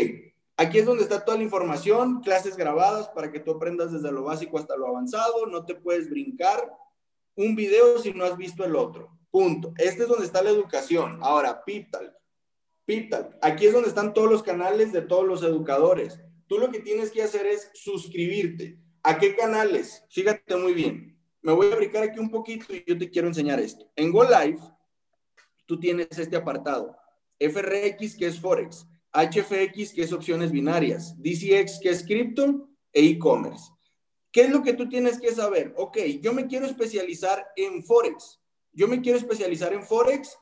[0.57, 4.23] aquí es donde está toda la información, clases grabadas para que tú aprendas desde lo
[4.23, 5.47] básico hasta lo avanzado.
[5.47, 6.71] No te puedes brincar
[7.35, 9.17] un video si no has visto el otro.
[9.31, 9.73] Punto.
[9.77, 11.17] Este es donde está la educación.
[11.23, 11.63] Ahora,
[12.85, 13.37] PIPTAL.
[13.41, 16.19] Aquí es donde están todos los canales de todos los educadores.
[16.47, 18.77] Tú lo que tienes que hacer es suscribirte.
[19.03, 20.03] ¿A qué canales?
[20.09, 21.17] Fíjate muy bien.
[21.41, 23.89] Me voy a brincar aquí un poquito y yo te quiero enseñar esto.
[23.95, 24.59] En Go Live,
[25.65, 26.95] tú tienes este apartado.
[27.39, 28.85] FRX, que es Forex.
[29.13, 31.15] HFX, que es opciones binarias.
[31.17, 33.71] DCX, que es cripto e e-commerce.
[34.31, 35.73] ¿Qué es lo que tú tienes que saber?
[35.77, 38.39] Ok, yo me quiero especializar en Forex.
[38.71, 40.37] Yo me quiero especializar en Forex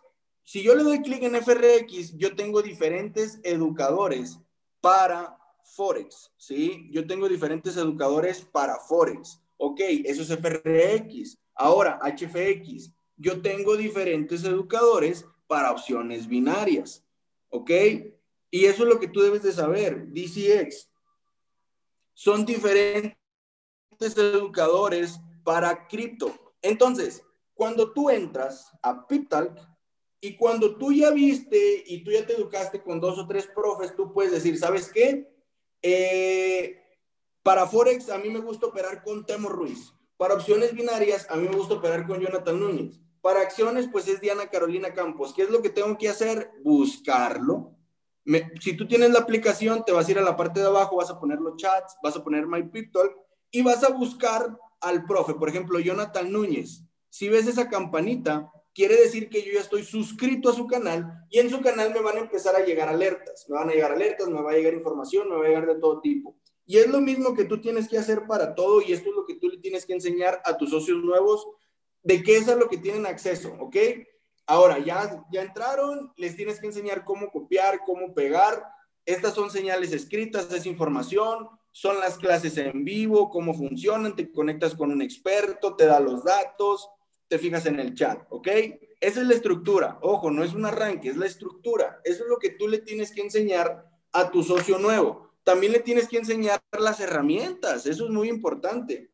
[0.49, 4.39] si yo le doy clic en FRX, yo tengo diferentes educadores
[4.81, 5.38] para
[5.75, 6.89] Forex, ¿sí?
[6.89, 9.39] Yo tengo diferentes educadores para Forex.
[9.57, 11.38] Ok, eso es FRX.
[11.53, 17.05] Ahora, HFX, yo tengo diferentes educadores para opciones binarias.
[17.49, 17.69] ¿Ok?
[18.49, 20.07] Y eso es lo que tú debes de saber.
[20.07, 20.89] DCX.
[22.15, 23.15] Son diferentes
[23.99, 26.33] educadores para cripto.
[26.63, 29.68] Entonces, cuando tú entras a PipTalk,
[30.21, 33.95] y cuando tú ya viste y tú ya te educaste con dos o tres profes,
[33.95, 35.32] tú puedes decir, ¿sabes qué?
[35.82, 36.82] Eh,
[37.41, 39.93] para Forex a mí me gusta operar con Temo Ruiz.
[40.17, 42.99] Para opciones binarias a mí me gusta operar con Jonathan Núñez.
[43.21, 45.34] Para acciones pues es Diana Carolina Campos.
[45.34, 46.51] ¿Qué es lo que tengo que hacer?
[46.63, 47.75] Buscarlo.
[48.60, 51.10] si tú tienes la aplicación, te vas a ir a la parte de abajo, vas
[51.10, 52.69] a poner los chats, vas a poner My
[53.51, 55.34] y vas a buscar al profe.
[55.34, 60.49] Por ejemplo, Jonathan Núñez Si ves esa campanita, quiere decir que yo ya estoy suscrito
[60.49, 63.45] a su canal y en su canal me van a empezar a llegar alertas.
[63.49, 65.79] Me van a llegar alertas, me va a llegar información, me va a llegar de
[65.79, 66.38] todo tipo.
[66.65, 69.25] Y es lo mismo que tú tienes que hacer para todo y esto es lo
[69.25, 71.47] que tú le tienes que enseñar a tus socios nuevos
[72.03, 73.75] de qué es a lo que tienen acceso, ¿ok?
[74.45, 78.63] Ahora, ya, ya entraron, les tienes que enseñar cómo copiar, cómo pegar.
[79.05, 84.75] Estas son señales escritas, es información, son las clases en vivo, cómo funcionan, te conectas
[84.75, 86.89] con un experto, te da los datos,
[87.29, 88.47] te fijas en el chat, ¿ok?
[88.99, 89.99] Esa es la estructura.
[90.01, 92.01] Ojo, no es un arranque, es la estructura.
[92.03, 95.79] Eso es lo que tú le tienes que enseñar a tu socio nuevo también le
[95.79, 99.09] tienes que enseñar las herramientas, eso es muy importante.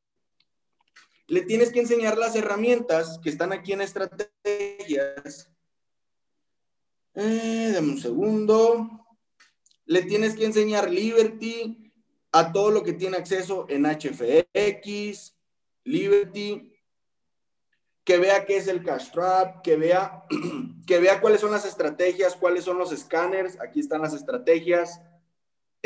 [1.28, 5.49] Le tienes que enseñar las herramientas que están aquí en estrategias.
[7.13, 9.08] Eh, dame un segundo.
[9.86, 11.93] Le tienes que enseñar Liberty
[12.34, 15.38] a todo lo que tiene acceso en HFX,
[15.86, 16.75] Liberty,
[18.06, 20.24] que vea qué es el cash trap, que vea,
[20.88, 23.60] que vea cuáles son las estrategias, cuáles son los escáneres.
[23.60, 25.02] Aquí están las estrategias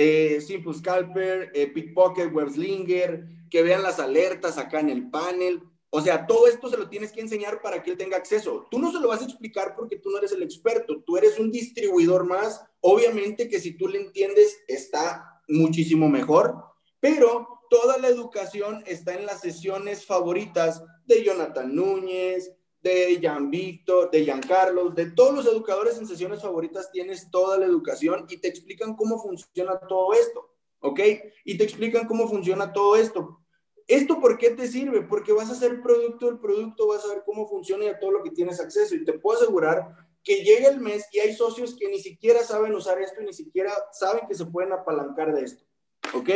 [0.02, 5.62] eh, Simple Scalper, eh, Pickpocket, Webslinger, que vean las alertas acá en el panel.
[5.90, 8.68] O sea, todo esto se lo tienes que enseñar para que él tenga acceso.
[8.72, 11.38] Tú no se lo vas a explicar porque tú no eres el experto, tú eres
[11.38, 12.64] un distribuidor más.
[12.80, 16.56] Obviamente que si tú le entiendes, está muchísimo mejor,
[17.02, 24.10] pero toda la educación está en las sesiones favoritas de Jonathan Núñez, de Jan Víctor,
[24.10, 28.38] de Jan Carlos, de todos los educadores en sesiones favoritas tienes toda la educación y
[28.38, 31.00] te explican cómo funciona todo esto, ¿ok?
[31.44, 33.42] Y te explican cómo funciona todo esto.
[33.88, 35.02] ¿Esto por qué te sirve?
[35.02, 38.12] Porque vas a ser producto del producto, vas a ver cómo funciona y a todo
[38.12, 38.96] lo que tienes acceso.
[38.96, 42.76] Y te puedo asegurar que llega el mes y hay socios que ni siquiera saben
[42.76, 45.66] usar esto y ni siquiera saben que se pueden apalancar de esto,
[46.14, 46.30] ¿ok?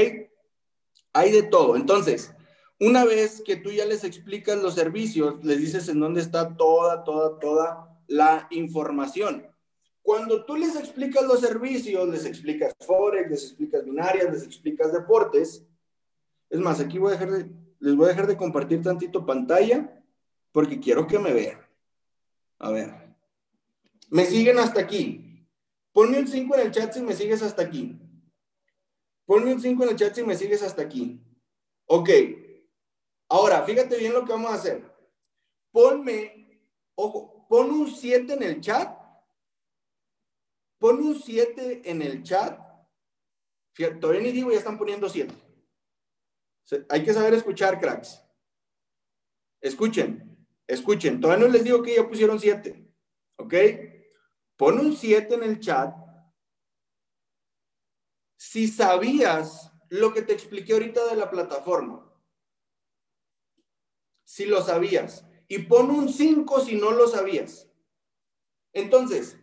[1.14, 1.76] Hay de todo.
[1.76, 2.34] Entonces,
[2.80, 7.04] una vez que tú ya les explicas los servicios, les dices en dónde está toda,
[7.04, 9.48] toda, toda la información.
[10.02, 15.66] Cuando tú les explicas los servicios, les explicas Forex, les explicas binarias, les explicas deportes.
[16.50, 20.04] Es más, aquí voy a dejar de, les voy a dejar de compartir tantito pantalla
[20.52, 21.60] porque quiero que me vean.
[22.60, 23.16] A ver.
[24.10, 25.48] Me siguen hasta aquí.
[25.94, 27.98] Ponme un 5 en el chat si me sigues hasta aquí.
[29.26, 31.22] Ponme un 5 en el chat si me sigues hasta aquí.
[31.86, 32.10] Ok.
[33.34, 34.84] Ahora, fíjate bien lo que vamos a hacer.
[35.72, 36.62] Ponme,
[36.93, 38.96] ojo, pon un 7 en el chat.
[40.78, 42.60] Pon un 7 en el chat.
[44.00, 45.34] Todavía ni digo, ya están poniendo 7.
[46.89, 48.24] Hay que saber escuchar, cracks.
[49.60, 51.19] Escuchen, escuchen.
[51.19, 52.88] Todavía no les digo que ya pusieron 7.
[53.38, 53.54] ¿Ok?
[54.56, 55.91] Pon un 7 en el chat.
[58.38, 62.12] Si sabías lo que te expliqué ahorita de la plataforma
[64.24, 65.26] si lo sabías.
[65.48, 67.70] Y pon un 5 si no lo sabías.
[68.74, 69.38] Entonces,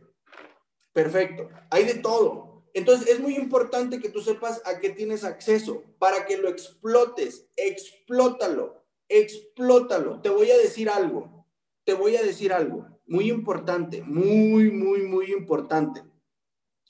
[0.92, 2.64] perfecto, hay de todo.
[2.72, 7.46] Entonces, es muy importante que tú sepas a qué tienes acceso para que lo explotes.
[7.56, 10.20] Explótalo, explótalo.
[10.20, 11.46] Te voy a decir algo,
[11.84, 16.04] te voy a decir algo muy importante, muy, muy, muy importante.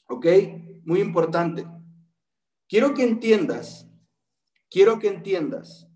[0.06, 0.26] ¿Ok?
[0.84, 1.66] Muy importante.
[2.68, 3.86] Quiero que entiendas,
[4.68, 5.89] quiero que entiendas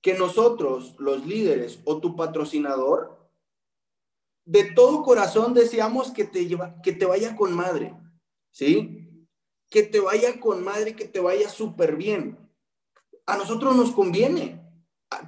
[0.00, 3.18] que nosotros, los líderes o tu patrocinador,
[4.44, 7.94] de todo corazón deseamos que te, lleva, que te vaya con madre,
[8.50, 9.26] ¿sí?
[9.68, 12.38] Que te vaya con madre, que te vaya súper bien.
[13.26, 14.64] A nosotros nos conviene.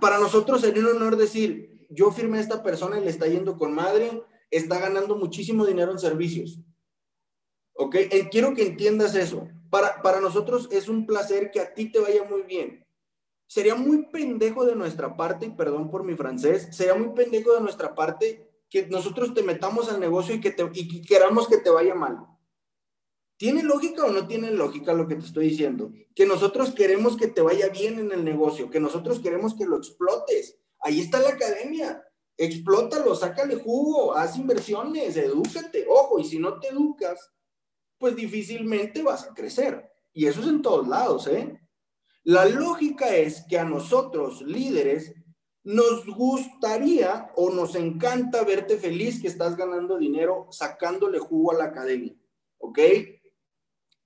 [0.00, 3.59] Para nosotros sería un honor decir, yo firmé a esta persona y le está yendo
[3.59, 6.61] con madre, está ganando muchísimo dinero en servicios.
[7.74, 7.96] ¿Ok?
[7.96, 9.48] Eh, quiero que entiendas eso.
[9.68, 12.87] Para, para nosotros es un placer que a ti te vaya muy bien
[13.50, 17.60] sería muy pendejo de nuestra parte, y perdón por mi francés, sería muy pendejo de
[17.60, 21.96] nuestra parte que nosotros te metamos al negocio y que, y queramos que te vaya
[21.96, 22.18] mal.
[23.36, 25.90] ¿Tiene lógica o no tiene lógica lo que te estoy diciendo?
[26.14, 29.78] Que nosotros queremos que te vaya bien en el negocio, que nosotros queremos que lo
[29.78, 30.56] explotes.
[30.78, 32.04] Ahí está la academia.
[32.36, 35.86] Explótalo, sácale jugo, haz inversiones, edúcate.
[35.88, 37.32] Ojo, y si no te educas,
[37.98, 39.90] pues difícilmente vas a crecer.
[40.12, 41.60] Y eso es en todos lados, ¿eh?
[42.30, 45.12] La lógica es que a nosotros, líderes,
[45.64, 51.64] nos gustaría o nos encanta verte feliz que estás ganando dinero sacándole jugo a la
[51.64, 52.14] academia,
[52.58, 52.78] ¿ok?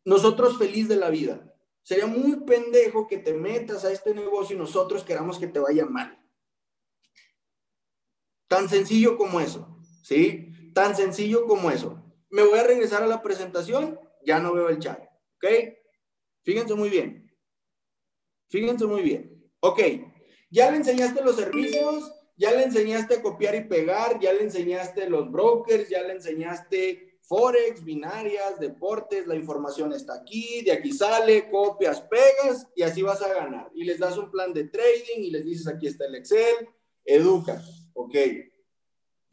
[0.06, 1.54] Nosotros feliz de la vida.
[1.82, 5.84] Sería muy pendejo que te metas a este negocio y nosotros queramos que te vaya
[5.84, 6.18] mal.
[8.48, 10.72] Tan sencillo como eso, ¿sí?
[10.72, 12.02] Tan sencillo como eso.
[12.30, 14.98] Me voy a regresar a la presentación, ya no veo el chat,
[15.36, 15.44] ¿ok?
[16.42, 17.23] Fíjense muy bien.
[18.54, 19.44] Fíjense muy bien.
[19.58, 19.80] Ok,
[20.48, 25.10] ya le enseñaste los servicios, ya le enseñaste a copiar y pegar, ya le enseñaste
[25.10, 31.50] los brokers, ya le enseñaste Forex, binarias, deportes, la información está aquí, de aquí sale,
[31.50, 33.72] copias, pegas y así vas a ganar.
[33.74, 36.68] Y les das un plan de trading y les dices aquí está el Excel,
[37.04, 37.60] educa,
[37.92, 38.14] ok.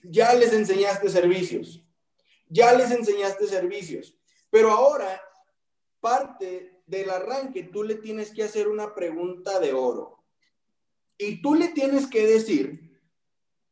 [0.01, 1.85] Ya les enseñaste servicios,
[2.49, 4.17] ya les enseñaste servicios,
[4.49, 5.21] pero ahora
[6.01, 10.17] parte del arranque tú le tienes que hacer una pregunta de oro.
[11.17, 12.99] Y tú le tienes que decir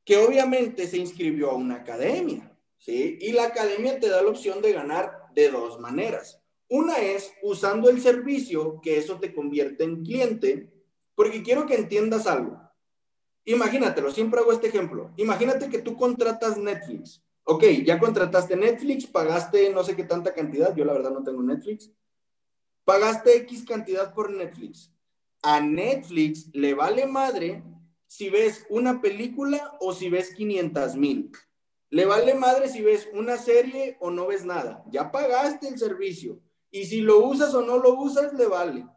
[0.06, 3.18] que obviamente se inscribió a una academia, ¿sí?
[3.20, 6.42] Y la academia te da la opción de ganar de dos maneras.
[6.70, 10.72] Una es usando el servicio, que eso te convierte en cliente,
[11.15, 12.62] porque quiero que entiendas algo.
[13.46, 15.12] Imagínatelo, siempre hago este ejemplo.
[15.18, 17.24] Imagínate que tú contratas Netflix.
[17.44, 21.42] Ok, ya contrataste Netflix, pagaste no sé qué tanta cantidad, yo la verdad no tengo
[21.42, 21.92] Netflix.
[22.89, 24.91] Pagaste X cantidad por Netflix.
[25.43, 27.63] A Netflix le vale madre
[28.08, 31.32] si ves una película o si ves 500 mil.
[31.91, 34.84] Le vale madre si ves una serie o no ves nada.
[34.89, 36.39] Ya pagaste el servicio.
[36.71, 38.88] Y si lo usas o no lo usas, le vale.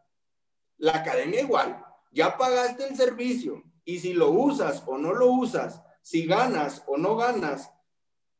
[0.77, 1.85] La academia igual.
[2.11, 3.61] Ya pagaste el servicio.
[3.85, 7.71] Y si lo usas o no lo usas, si ganas o no ganas,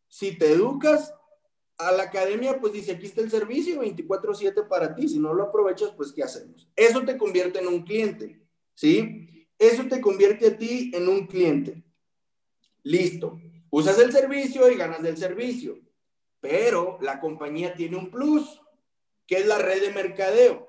[0.08, 1.14] si te educas,
[1.78, 5.08] a la academia, pues dice, aquí está el servicio 24/7 para ti.
[5.08, 6.70] Si no lo aprovechas, pues ¿qué hacemos?
[6.76, 8.42] Eso te convierte en un cliente,
[8.74, 9.48] ¿sí?
[9.58, 11.84] Eso te convierte a ti en un cliente.
[12.84, 13.40] Listo.
[13.70, 15.80] Usas el servicio y ganas del servicio.
[16.40, 18.62] Pero la compañía tiene un plus,
[19.26, 20.68] que es la red de mercadeo.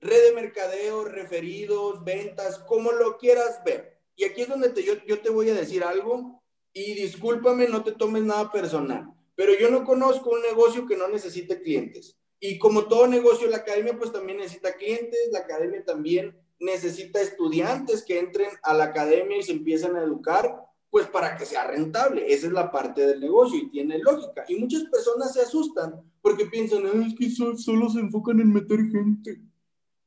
[0.00, 4.00] Red de mercadeo, referidos, ventas, como lo quieras ver.
[4.16, 7.82] Y aquí es donde te, yo, yo te voy a decir algo y discúlpame, no
[7.82, 12.14] te tomes nada personal, pero yo no conozco un negocio que no necesite clientes.
[12.38, 18.04] Y como todo negocio, la academia pues también necesita clientes, la academia también necesita estudiantes
[18.04, 22.30] que entren a la academia y se empiecen a educar, pues para que sea rentable.
[22.30, 24.44] Esa es la parte del negocio y tiene lógica.
[24.46, 29.40] Y muchas personas se asustan porque piensan, es que solo, se enfocan en meter gente.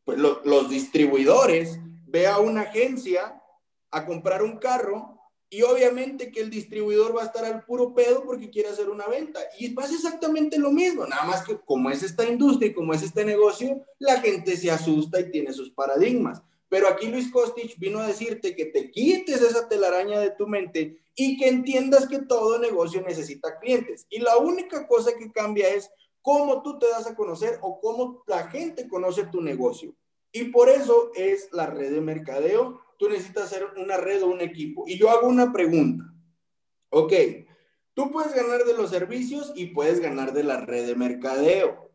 [0.06, 3.42] Pues los distribuidores, ve a una agencia
[3.90, 5.13] a comprar un carro
[5.54, 9.06] y obviamente que el distribuidor va a estar al puro pedo porque quiere hacer una
[9.06, 9.40] venta.
[9.60, 13.04] Y pasa exactamente lo mismo, nada más que como es esta industria y como es
[13.04, 16.42] este negocio, la gente se asusta y tiene sus paradigmas.
[16.70, 20.98] Pero aquí Luis Kostic vino a decirte que te quites esa telaraña de tu mente
[21.16, 24.08] y que entiendas que todo negocio necesita clientes.
[24.10, 25.88] Y la única cosa que cambia es
[26.24, 29.94] cómo tú te das a conocer o cómo la gente conoce tu negocio.
[30.32, 34.40] Y por eso es la red de mercadeo tú necesitas hacer una red o un
[34.40, 34.86] equipo.
[34.88, 36.06] Y yo hago una pregunta.
[36.90, 37.12] Ok,
[37.94, 41.92] tú puedes ganar de los servicios y puedes ganar de la red de mercadeo.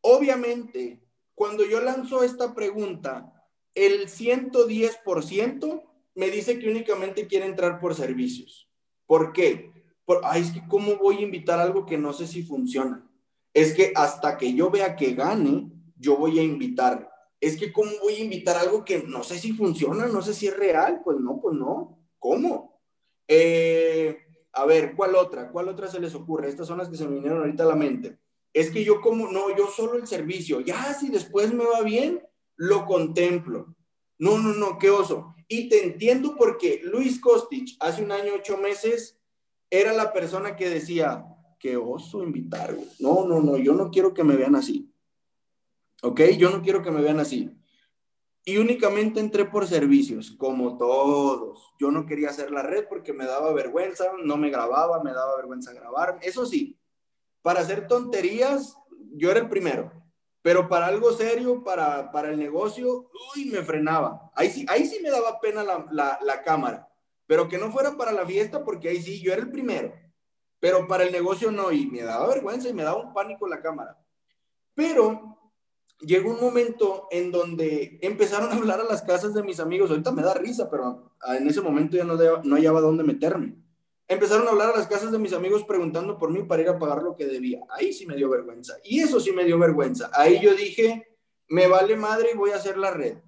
[0.00, 1.02] Obviamente,
[1.34, 3.34] cuando yo lanzo esta pregunta,
[3.74, 5.82] el 110%
[6.14, 8.70] me dice que únicamente quiere entrar por servicios.
[9.04, 9.72] ¿Por qué?
[10.06, 13.06] Por, ay, es que cómo voy a invitar algo que no sé si funciona.
[13.52, 17.11] Es que hasta que yo vea que gane, yo voy a invitar
[17.42, 20.46] es que ¿cómo voy a invitar algo que no sé si funciona, no sé si
[20.46, 21.00] es real?
[21.02, 21.98] Pues no, pues no.
[22.20, 22.80] ¿Cómo?
[23.26, 24.16] Eh,
[24.52, 25.50] a ver, ¿cuál otra?
[25.50, 26.48] ¿Cuál otra se les ocurre?
[26.48, 28.16] Estas son las que se me vinieron ahorita a la mente.
[28.52, 30.60] Es que yo como, no, yo solo el servicio.
[30.60, 32.22] Ya, si después me va bien,
[32.54, 33.74] lo contemplo.
[34.18, 35.34] No, no, no, qué oso.
[35.48, 39.18] Y te entiendo porque Luis Kostic hace un año, ocho meses,
[39.68, 41.24] era la persona que decía,
[41.58, 42.76] qué oso invitar.
[43.00, 44.91] No, no, no, yo no quiero que me vean así.
[46.02, 46.20] ¿Ok?
[46.36, 47.50] Yo no quiero que me vean así.
[48.44, 51.72] Y únicamente entré por servicios, como todos.
[51.78, 55.36] Yo no quería hacer la red porque me daba vergüenza, no me grababa, me daba
[55.36, 56.18] vergüenza grabar.
[56.22, 56.76] Eso sí,
[57.40, 58.76] para hacer tonterías,
[59.14, 59.92] yo era el primero.
[60.42, 64.32] Pero para algo serio, para, para el negocio, uy, me frenaba.
[64.34, 66.88] Ahí sí, ahí sí me daba pena la, la, la cámara.
[67.28, 69.94] Pero que no fuera para la fiesta, porque ahí sí, yo era el primero.
[70.58, 73.62] Pero para el negocio no, y me daba vergüenza y me daba un pánico la
[73.62, 73.96] cámara.
[74.74, 75.41] Pero
[76.02, 79.90] llegó un momento en donde empezaron a hablar a las casas de mis amigos.
[79.90, 83.56] Ahorita me da risa, pero en ese momento ya no, no hallaba dónde meterme.
[84.08, 86.78] Empezaron a hablar a las casas de mis amigos preguntando por mí para ir a
[86.78, 87.60] pagar lo que debía.
[87.70, 88.74] Ahí sí me dio vergüenza.
[88.84, 90.10] Y eso sí me dio vergüenza.
[90.12, 91.06] Ahí yo dije,
[91.48, 93.18] me vale madre y voy a hacer la red.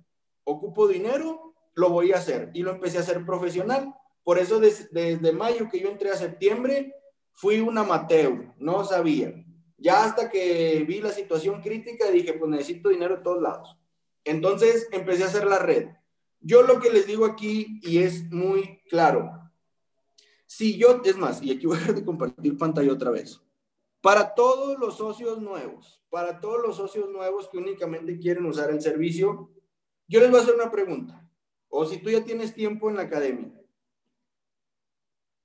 [0.44, 2.51] Ocupo dinero, lo voy a hacer.
[2.55, 3.94] Y lo empecé a hacer profesional.
[4.24, 6.94] Por eso desde mayo que yo entré a septiembre,
[7.32, 8.53] fui un amateur.
[8.59, 9.32] No sabía.
[9.76, 13.76] Ya hasta que vi la situación crítica, dije, pues necesito dinero de todos lados.
[14.24, 15.88] Entonces empecé a hacer la red.
[16.40, 19.50] Yo lo que les digo aquí, y es muy claro,
[20.46, 23.40] si yo, es más, y aquí voy a compartir pantalla otra vez,
[24.00, 28.80] para todos los socios nuevos, para todos los socios nuevos que únicamente quieren usar el
[28.80, 29.50] servicio,
[30.06, 31.26] yo les voy a hacer una pregunta.
[31.68, 33.50] O si tú ya tienes tiempo en la academia,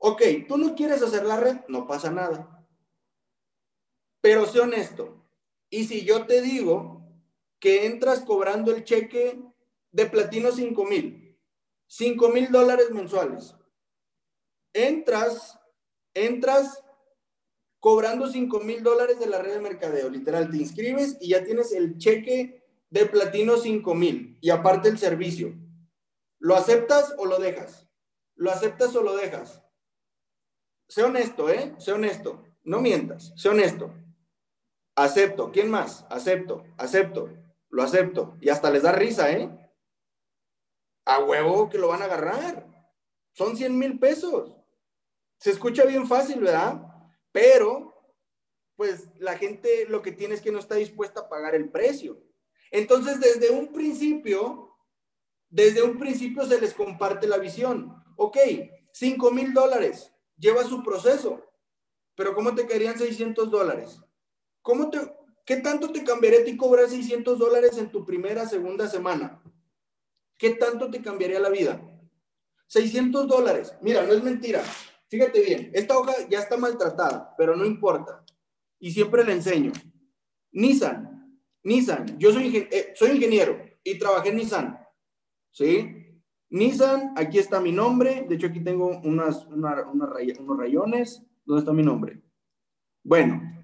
[0.01, 2.58] Ok, tú no quieres hacer la red, no pasa nada.
[4.21, 5.25] Pero sé honesto.
[5.69, 6.99] Y si yo te digo
[7.59, 9.41] que entras cobrando el cheque
[9.91, 11.37] de platino 5 mil,
[11.87, 13.55] 5 mil dólares mensuales,
[14.73, 15.59] entras,
[16.13, 16.83] entras
[17.79, 21.71] cobrando 5 mil dólares de la red de mercadeo, literal, te inscribes y ya tienes
[21.71, 25.53] el cheque de platino 5 mil y aparte el servicio.
[26.39, 27.87] ¿Lo aceptas o lo dejas?
[28.35, 29.61] ¿Lo aceptas o lo dejas?
[30.87, 31.75] Sé honesto, ¿eh?
[31.77, 32.43] Sé honesto.
[32.63, 33.33] No mientas.
[33.35, 33.93] Sé honesto.
[34.99, 35.49] Acepto.
[35.53, 36.05] ¿Quién más?
[36.09, 36.65] Acepto.
[36.77, 37.29] Acepto.
[37.69, 38.37] Lo acepto.
[38.41, 39.49] Y hasta les da risa, ¿eh?
[41.05, 42.67] A huevo que lo van a agarrar.
[43.31, 44.57] Son 100 mil pesos.
[45.37, 46.81] Se escucha bien fácil, ¿verdad?
[47.31, 47.93] Pero,
[48.75, 52.21] pues la gente lo que tiene es que no está dispuesta a pagar el precio.
[52.69, 54.75] Entonces, desde un principio,
[55.47, 58.03] desde un principio se les comparte la visión.
[58.17, 58.37] Ok,
[58.91, 61.41] 5 mil dólares, lleva su proceso,
[62.15, 64.01] pero ¿cómo te quedarían 600 dólares?
[64.69, 64.99] ¿Cómo te,
[65.47, 69.41] ¿Qué tanto te cambiaría a ti cobrar 600 dólares en tu primera, segunda semana?
[70.37, 71.81] ¿Qué tanto te cambiaría la vida?
[72.67, 73.73] 600 dólares.
[73.81, 74.61] Mira, no es mentira.
[75.07, 78.23] Fíjate bien, esta hoja ya está maltratada, pero no importa.
[78.77, 79.71] Y siempre le enseño.
[80.51, 84.79] Nissan, Nissan, yo soy, eh, soy ingeniero y trabajé en Nissan.
[85.49, 86.21] ¿Sí?
[86.51, 88.23] Nissan, aquí está mi nombre.
[88.29, 91.25] De hecho, aquí tengo unas, unos rayones.
[91.43, 92.21] ¿Dónde está mi nombre?
[93.03, 93.58] Bueno,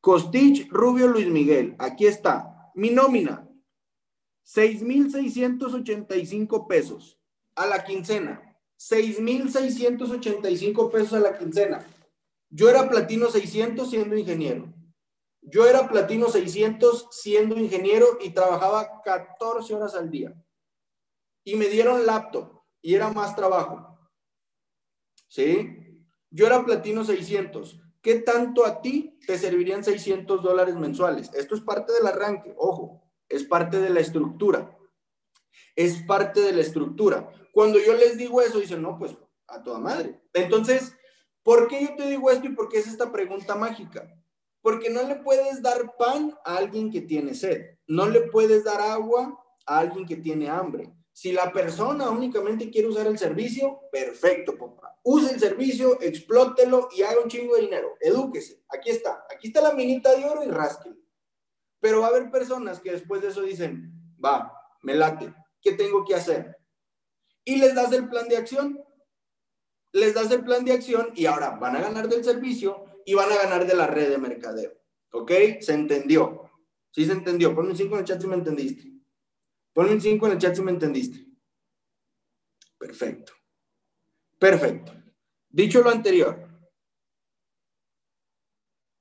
[0.00, 2.70] Costich Rubio Luis Miguel, aquí está.
[2.74, 3.48] Mi nómina,
[4.44, 7.18] 6,685 pesos
[7.54, 8.42] a la quincena.
[8.76, 11.84] 6,685 pesos a la quincena.
[12.48, 14.72] Yo era platino 600 siendo ingeniero.
[15.42, 20.32] Yo era platino 600 siendo ingeniero y trabajaba 14 horas al día.
[21.44, 23.98] Y me dieron laptop y era más trabajo.
[25.26, 26.06] ¿Sí?
[26.30, 27.80] Yo era platino 600.
[28.00, 31.30] ¿Qué tanto a ti te servirían 600 dólares mensuales?
[31.34, 34.76] Esto es parte del arranque, ojo, es parte de la estructura.
[35.74, 37.30] Es parte de la estructura.
[37.52, 39.16] Cuando yo les digo eso, dicen, no, pues
[39.48, 40.20] a toda madre.
[40.32, 40.94] Entonces,
[41.42, 44.14] ¿por qué yo te digo esto y por qué es esta pregunta mágica?
[44.60, 48.80] Porque no le puedes dar pan a alguien que tiene sed, no le puedes dar
[48.80, 50.92] agua a alguien que tiene hambre.
[51.18, 55.00] Si la persona únicamente quiere usar el servicio, perfecto, papá.
[55.02, 57.96] Use el servicio, explótelo y haga un chingo de dinero.
[58.00, 58.62] Edúquese.
[58.68, 59.26] Aquí está.
[59.28, 60.94] Aquí está la minita de oro y rasque.
[61.80, 63.92] Pero va a haber personas que después de eso dicen,
[64.24, 64.52] va,
[64.82, 65.34] me late.
[65.60, 66.56] ¿Qué tengo que hacer?
[67.44, 68.80] Y les das el plan de acción.
[69.90, 73.32] Les das el plan de acción y ahora van a ganar del servicio y van
[73.32, 74.72] a ganar de la red de mercadeo.
[75.10, 75.32] ¿Ok?
[75.62, 76.48] Se entendió.
[76.92, 77.56] Sí se entendió.
[77.56, 78.97] Ponme un 5 en el chat si me entendiste.
[79.78, 81.24] Ponme un 5 en el chat si me entendiste.
[82.76, 83.32] Perfecto.
[84.36, 84.92] Perfecto.
[85.48, 86.48] Dicho lo anterior,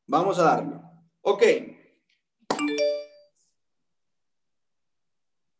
[0.05, 0.75] vamos a darle.
[1.21, 1.43] Ok.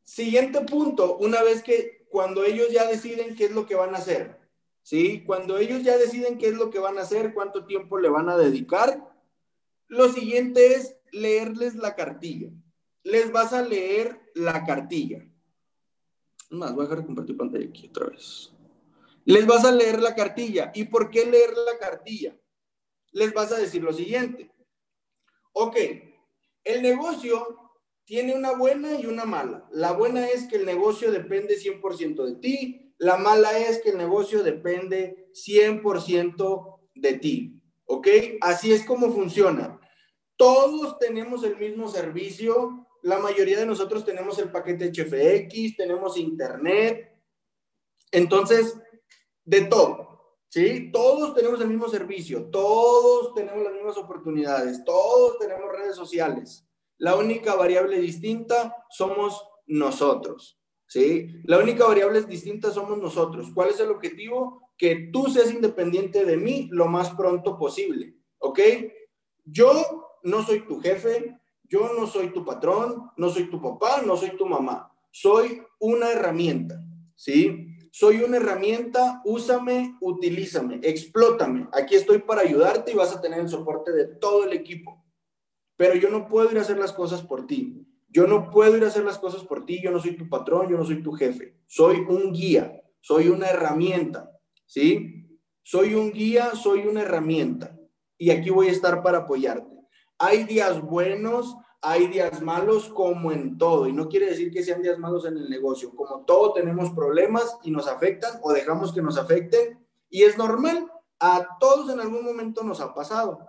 [0.04, 3.98] Siguiente punto, una vez que cuando ellos ya deciden qué es lo que van a
[3.98, 4.40] hacer,
[4.84, 5.24] ¿sí?
[5.26, 8.30] Cuando ellos ya deciden qué es lo que van a hacer, cuánto tiempo le van
[8.30, 9.12] a dedicar,
[9.88, 12.52] lo siguiente es leerles la cartilla.
[13.02, 15.26] Les vas a leer la cartilla.
[16.50, 18.52] Más, voy a dejar de compartir pantalla aquí otra vez.
[19.26, 20.72] Les vas a leer la cartilla.
[20.74, 22.38] ¿Y por qué leer la cartilla?
[23.12, 24.52] Les vas a decir lo siguiente.
[25.52, 25.76] Ok,
[26.64, 27.72] el negocio
[28.06, 29.68] tiene una buena y una mala.
[29.72, 33.98] La buena es que el negocio depende 100% de ti, la mala es que el
[33.98, 37.62] negocio depende 100% de ti.
[37.86, 38.08] ¿Ok?
[38.42, 39.80] Así es como funciona.
[40.36, 42.87] Todos tenemos el mismo servicio.
[43.04, 47.14] La mayoría de nosotros tenemos el paquete HFX, tenemos internet.
[48.12, 48.78] Entonces,
[49.44, 50.06] de todo.
[50.50, 50.92] ¿Sí?
[50.94, 56.66] Todos tenemos el mismo servicio, todos tenemos las mismas oportunidades, todos tenemos redes sociales.
[56.98, 60.58] La única variable distinta somos nosotros.
[60.88, 61.42] ¿sí?
[61.44, 63.50] La única variable distinta somos nosotros.
[63.54, 64.72] ¿Cuál es el objetivo?
[64.78, 68.60] Que tú seas independiente de mí lo más pronto posible, ¿ok?
[69.44, 71.38] Yo no soy tu jefe,
[71.70, 74.92] yo no soy tu patrón, no soy tu papá, no soy tu mamá.
[75.12, 76.82] Soy una herramienta,
[77.16, 77.68] ¿sí?
[77.92, 81.68] Soy una herramienta, úsame, utilízame, explótame.
[81.74, 85.04] Aquí estoy para ayudarte y vas a tener el soporte de todo el equipo.
[85.76, 87.88] Pero yo no puedo ir a hacer las cosas por ti.
[88.10, 90.70] Yo no puedo ir a hacer las cosas por ti, yo no soy tu patrón,
[90.70, 91.58] yo no soy tu jefe.
[91.68, 94.32] Soy un guía, soy una herramienta,
[94.66, 95.40] ¿sí?
[95.64, 97.78] Soy un guía, soy una herramienta.
[98.18, 99.77] Y aquí voy a estar para apoyarte.
[100.20, 103.88] Hay días buenos, hay días malos como en todo.
[103.88, 105.96] Y no quiere decir que sean días malos en el negocio.
[105.96, 109.80] Como todo tenemos problemas y nos afectan o dejamos que nos afecten.
[110.10, 113.40] Y es normal A todos en algún momento nos ha pasado.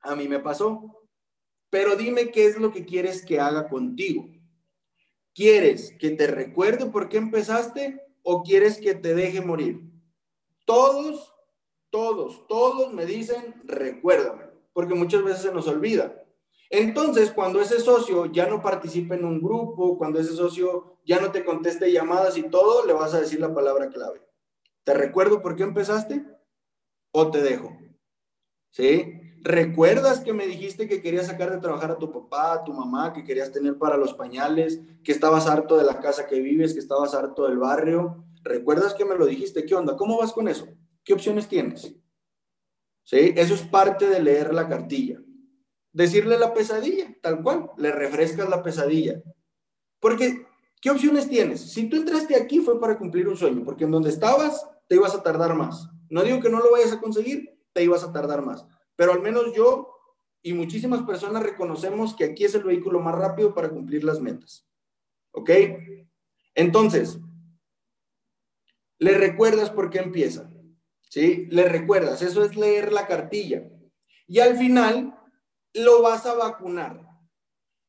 [0.00, 1.00] A mí me pasó.
[1.70, 4.28] Pero dime qué es lo que quieres que haga contigo.
[5.34, 9.80] ¿Quieres que te recuerde por qué empezaste o quieres que te deje morir?
[10.66, 11.32] Todos,
[11.88, 16.24] todos, todos me dicen, recuérdame, porque muchas veces se nos olvida.
[16.70, 21.32] Entonces, cuando ese socio ya no participa en un grupo, cuando ese socio ya no
[21.32, 24.22] te conteste llamadas y todo, le vas a decir la palabra clave.
[24.84, 26.24] ¿Te recuerdo por qué empezaste?
[27.12, 27.76] ¿O te dejo?
[28.70, 29.20] ¿Sí?
[29.42, 33.12] ¿Recuerdas que me dijiste que querías sacar de trabajar a tu papá, a tu mamá,
[33.12, 36.80] que querías tener para los pañales, que estabas harto de la casa que vives, que
[36.80, 38.24] estabas harto del barrio?
[38.44, 39.64] ¿Recuerdas que me lo dijiste?
[39.64, 39.96] ¿Qué onda?
[39.96, 40.68] ¿Cómo vas con eso?
[41.02, 41.94] ¿Qué opciones tienes?
[43.10, 43.34] ¿Sí?
[43.36, 45.20] Eso es parte de leer la cartilla.
[45.92, 49.20] Decirle la pesadilla, tal cual, le refrescas la pesadilla.
[49.98, 50.46] Porque,
[50.80, 51.72] ¿qué opciones tienes?
[51.72, 55.12] Si tú entraste aquí fue para cumplir un sueño, porque en donde estabas te ibas
[55.16, 55.90] a tardar más.
[56.08, 58.64] No digo que no lo vayas a conseguir, te ibas a tardar más.
[58.94, 59.88] Pero al menos yo
[60.40, 64.68] y muchísimas personas reconocemos que aquí es el vehículo más rápido para cumplir las metas.
[65.32, 65.50] ¿Ok?
[66.54, 67.18] Entonces,
[68.98, 70.49] le recuerdas por qué empieza.
[71.10, 71.46] ¿Sí?
[71.50, 73.68] Le recuerdas, eso es leer la cartilla.
[74.28, 75.18] Y al final
[75.74, 77.04] lo vas a vacunar.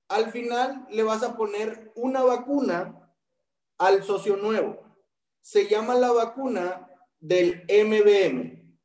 [0.10, 3.14] Al final le vas a poner una vacuna
[3.78, 4.82] al socio nuevo.
[5.40, 8.76] Se llama la vacuna del MBM.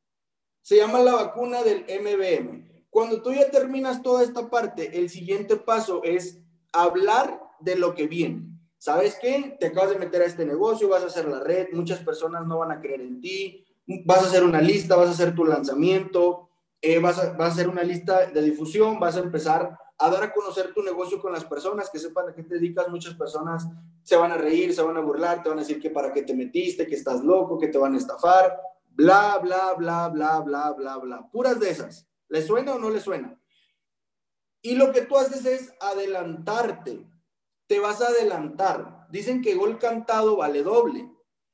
[0.61, 2.85] Se llama la vacuna del MBM.
[2.91, 6.39] Cuando tú ya terminas toda esta parte, el siguiente paso es
[6.71, 8.51] hablar de lo que viene.
[8.77, 9.57] ¿Sabes qué?
[9.59, 12.59] Te acabas de meter a este negocio, vas a hacer la red, muchas personas no
[12.59, 13.66] van a creer en ti,
[14.05, 16.49] vas a hacer una lista, vas a hacer tu lanzamiento,
[16.81, 20.73] eh, vas, a, hacer una lista de difusión, vas a empezar a dar a conocer
[20.73, 22.87] tu negocio con las personas, que sepan a qué te dedicas.
[22.89, 23.67] Muchas personas
[24.03, 26.21] se van a reír, se van a burlar, te van a decir que para qué
[26.21, 28.59] te metiste, que estás loco, que te van a estafar,
[28.89, 31.29] bla, bla, bla, bla, bla, bla, bla.
[31.31, 32.07] Puras de esas.
[32.29, 33.39] ¿Le suena o no le suena?
[34.61, 37.09] Y lo que tú haces es adelantarte.
[37.67, 39.07] Te vas a adelantar.
[39.09, 41.09] Dicen que gol cantado vale doble.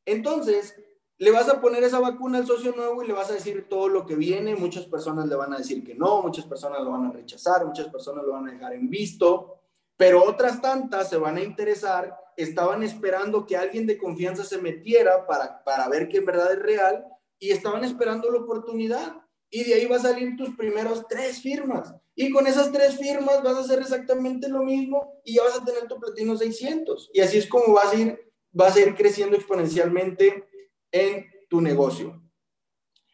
[0.06, 0.76] Entonces,
[1.24, 3.88] le vas a poner esa vacuna al socio nuevo y le vas a decir todo
[3.88, 4.58] lo que viene.
[4.58, 7.88] Muchas personas le van a decir que no, muchas personas lo van a rechazar, muchas
[7.88, 9.62] personas lo van a dejar en visto,
[9.96, 15.26] pero otras tantas se van a interesar, estaban esperando que alguien de confianza se metiera
[15.26, 17.06] para, para ver que en verdad es real
[17.40, 19.16] y estaban esperando la oportunidad.
[19.50, 21.96] Y de ahí va a salir tus primeros tres firmas.
[22.16, 25.64] Y con esas tres firmas vas a hacer exactamente lo mismo y ya vas a
[25.64, 27.12] tener tu platino 600.
[27.14, 28.20] Y así es como vas a ir,
[28.52, 30.50] vas a ir creciendo exponencialmente
[30.94, 32.22] en tu negocio.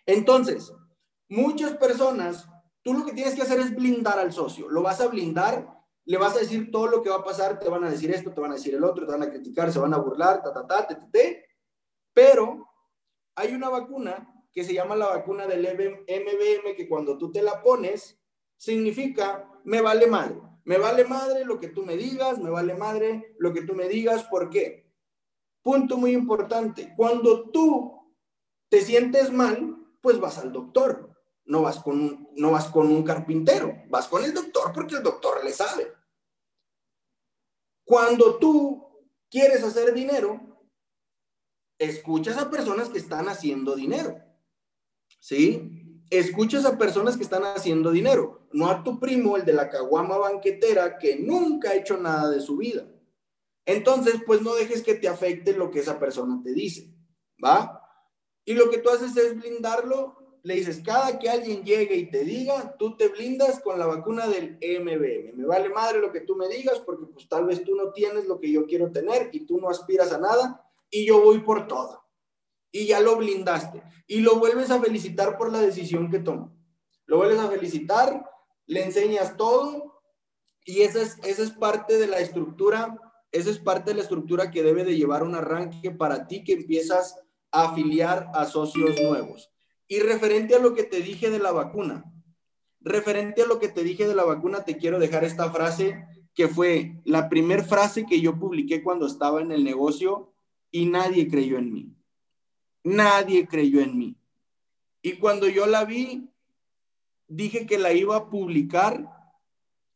[0.05, 0.71] Entonces,
[1.27, 2.47] muchas personas,
[2.83, 4.69] tú lo que tienes que hacer es blindar al socio.
[4.69, 5.67] Lo vas a blindar,
[6.05, 8.31] le vas a decir todo lo que va a pasar, te van a decir esto,
[8.31, 10.53] te van a decir el otro, te van a criticar, se van a burlar, ta,
[10.53, 11.45] ta, ta, te, te, te.
[12.13, 12.67] Pero
[13.35, 17.61] hay una vacuna que se llama la vacuna del MBM que cuando tú te la
[17.61, 18.19] pones,
[18.57, 20.41] significa me vale madre.
[20.65, 23.87] Me vale madre lo que tú me digas, me vale madre lo que tú me
[23.87, 24.25] digas.
[24.25, 24.88] ¿Por qué?
[25.69, 28.11] Punto muy importante, cuando tú
[28.69, 31.15] te sientes mal, pues vas al doctor,
[31.45, 35.03] no vas con un, no vas con un carpintero, vas con el doctor porque el
[35.03, 35.93] doctor le sabe.
[37.85, 38.83] Cuando tú
[39.29, 40.41] quieres hacer dinero,
[41.77, 44.17] escuchas a personas que están haciendo dinero.
[45.19, 46.01] ¿Sí?
[46.09, 50.17] Escuchas a personas que están haciendo dinero, no a tu primo, el de la caguama
[50.17, 52.87] banquetera, que nunca ha hecho nada de su vida.
[53.69, 56.91] Entonces, pues no dejes que te afecte lo que esa persona te dice,
[57.43, 57.79] ¿va?
[58.43, 62.23] Y lo que tú haces es blindarlo, le dices, cada que alguien llegue y te
[62.23, 65.37] diga, tú te blindas con la vacuna del MBM.
[65.37, 68.25] Me vale madre lo que tú me digas porque pues tal vez tú no tienes
[68.25, 71.67] lo que yo quiero tener y tú no aspiras a nada y yo voy por
[71.67, 72.03] todo.
[72.71, 76.57] Y ya lo blindaste y lo vuelves a felicitar por la decisión que tomó.
[77.05, 78.27] Lo vuelves a felicitar,
[78.65, 80.01] le enseñas todo
[80.65, 82.99] y esa es, esa es parte de la estructura
[83.31, 86.53] esa es parte de la estructura que debe de llevar un arranque para ti que
[86.53, 87.19] empiezas
[87.51, 89.51] a afiliar a socios nuevos.
[89.87, 92.05] Y referente a lo que te dije de la vacuna,
[92.79, 96.47] referente a lo que te dije de la vacuna, te quiero dejar esta frase que
[96.47, 100.31] fue la primera frase que yo publiqué cuando estaba en el negocio
[100.71, 101.95] y nadie creyó en mí.
[102.83, 104.15] Nadie creyó en mí.
[105.01, 106.29] Y cuando yo la vi,
[107.27, 109.07] dije que la iba a publicar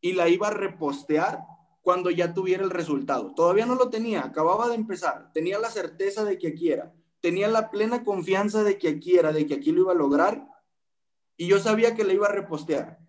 [0.02, 1.53] y la iba a repostear
[1.84, 3.36] cuando ya tuviera el resultado.
[3.36, 7.50] Todavía no lo tenía, acababa de empezar, tenía la certeza de que aquí era, tenía
[7.50, 10.48] la plena confianza de que aquí era, de que aquí lo iba a lograr
[11.36, 13.00] y yo sabía que le iba a repostear.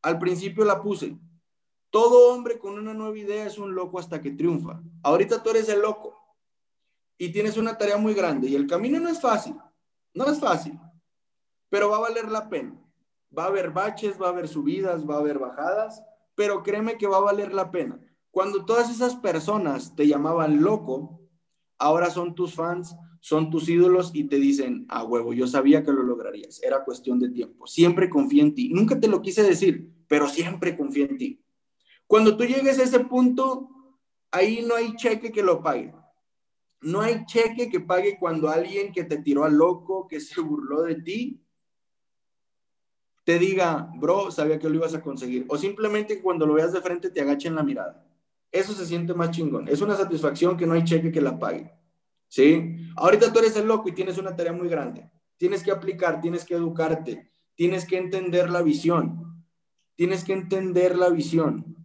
[0.00, 1.18] Al principio la puse.
[1.90, 4.82] Todo hombre con una nueva idea es un loco hasta que triunfa.
[5.02, 6.18] Ahorita tú eres el loco
[7.18, 9.56] y tienes una tarea muy grande y el camino no es fácil,
[10.14, 10.80] no es fácil.
[11.68, 12.78] pero va a valer la pena.
[13.36, 16.02] Va a haber baches, va a haber subidas, va a haber bajadas,
[16.34, 17.98] pero créeme que va a valer la pena.
[18.32, 21.20] Cuando todas esas personas te llamaban loco,
[21.78, 25.92] ahora son tus fans, son tus ídolos y te dicen, a huevo, yo sabía que
[25.92, 27.66] lo lograrías, era cuestión de tiempo.
[27.66, 28.70] Siempre confía en ti.
[28.70, 31.44] Nunca te lo quise decir, pero siempre confía en ti.
[32.06, 33.68] Cuando tú llegues a ese punto,
[34.30, 35.94] ahí no hay cheque que lo pague.
[36.80, 40.82] No hay cheque que pague cuando alguien que te tiró al loco, que se burló
[40.82, 41.44] de ti,
[43.24, 45.44] te diga, bro, sabía que lo ibas a conseguir.
[45.48, 48.08] O simplemente cuando lo veas de frente te agachen la mirada.
[48.52, 49.66] Eso se siente más chingón.
[49.66, 51.72] Es una satisfacción que no hay cheque que la pague.
[52.28, 52.76] ¿Sí?
[52.96, 55.10] Ahorita tú eres el loco y tienes una tarea muy grande.
[55.38, 59.44] Tienes que aplicar, tienes que educarte, tienes que entender la visión.
[59.96, 61.76] Tienes que entender la visión.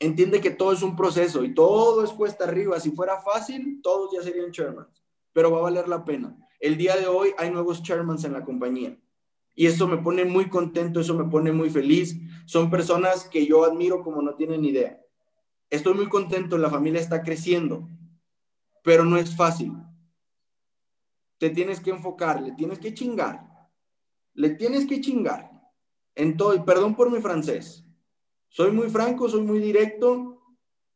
[0.00, 2.78] Entiende que todo es un proceso y todo es cuesta arriba.
[2.80, 5.02] Si fuera fácil, todos ya serían chairmans,
[5.32, 6.36] pero va a valer la pena.
[6.60, 8.98] El día de hoy hay nuevos chairmans en la compañía
[9.54, 12.16] y eso me pone muy contento, eso me pone muy feliz.
[12.46, 15.00] Son personas que yo admiro como no tienen idea.
[15.70, 17.88] Estoy muy contento, la familia está creciendo,
[18.82, 19.72] pero no es fácil.
[21.38, 23.70] Te tienes que enfocar, le tienes que chingar,
[24.34, 25.50] le tienes que chingar.
[26.14, 27.84] En todo, perdón por mi francés.
[28.48, 30.42] Soy muy franco, soy muy directo.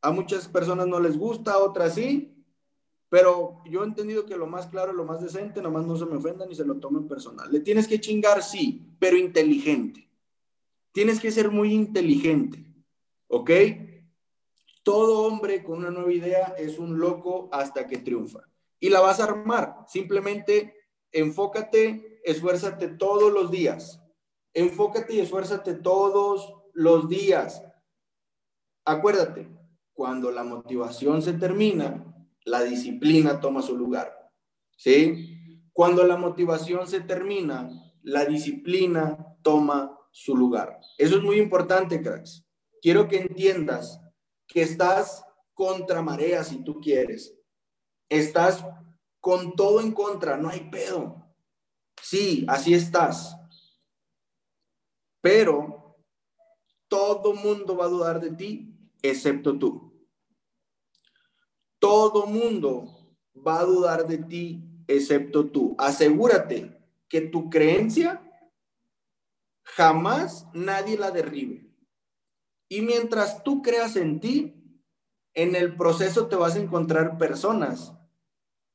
[0.01, 2.39] A muchas personas no les gusta, a otras sí.
[3.09, 6.17] Pero yo he entendido que lo más claro, lo más decente, nomás no se me
[6.17, 7.51] ofendan y se lo tomen personal.
[7.51, 10.09] Le tienes que chingar, sí, pero inteligente.
[10.93, 12.65] Tienes que ser muy inteligente,
[13.29, 13.51] ¿ok?
[14.89, 18.49] Todo hombre con una nueva idea es un loco hasta que triunfa.
[18.81, 19.85] Y la vas a armar.
[19.87, 20.75] Simplemente
[21.13, 24.03] enfócate, esfuérzate todos los días.
[24.55, 27.63] Enfócate y esfuérzate todos los días.
[28.87, 29.51] Acuérdate,
[29.93, 34.31] cuando la motivación se termina, la disciplina toma su lugar.
[34.75, 35.69] ¿Sí?
[35.75, 37.69] Cuando la motivación se termina,
[38.01, 40.81] la disciplina toma su lugar.
[40.97, 42.43] Eso es muy importante, cracks.
[42.81, 44.01] Quiero que entiendas
[44.49, 45.25] que estás
[45.55, 47.39] contra marea si tú quieres.
[48.09, 48.65] Estás
[49.21, 51.27] con todo en contra, no hay pedo.
[52.03, 53.37] Sí, así estás.
[55.21, 55.99] Pero
[56.89, 59.93] todo mundo va a dudar de ti, excepto tú.
[61.79, 65.77] Todo mundo va a dudar de ti excepto tú.
[65.79, 68.23] Asegúrate que tu creencia
[69.63, 71.68] jamás nadie la derribe.
[72.69, 74.55] Y mientras tú creas en ti,
[75.35, 77.93] en el proceso te vas a encontrar personas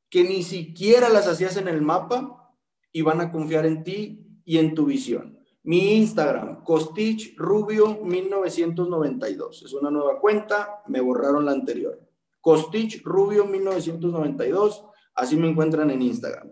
[0.09, 2.55] que ni siquiera las hacías en el mapa
[2.91, 5.39] y van a confiar en ti y en tu visión.
[5.63, 9.63] Mi Instagram, Costich Rubio 1992.
[9.63, 11.99] Es una nueva cuenta, me borraron la anterior.
[12.41, 14.85] Costich Rubio 1992.
[15.15, 16.51] Así me encuentran en Instagram.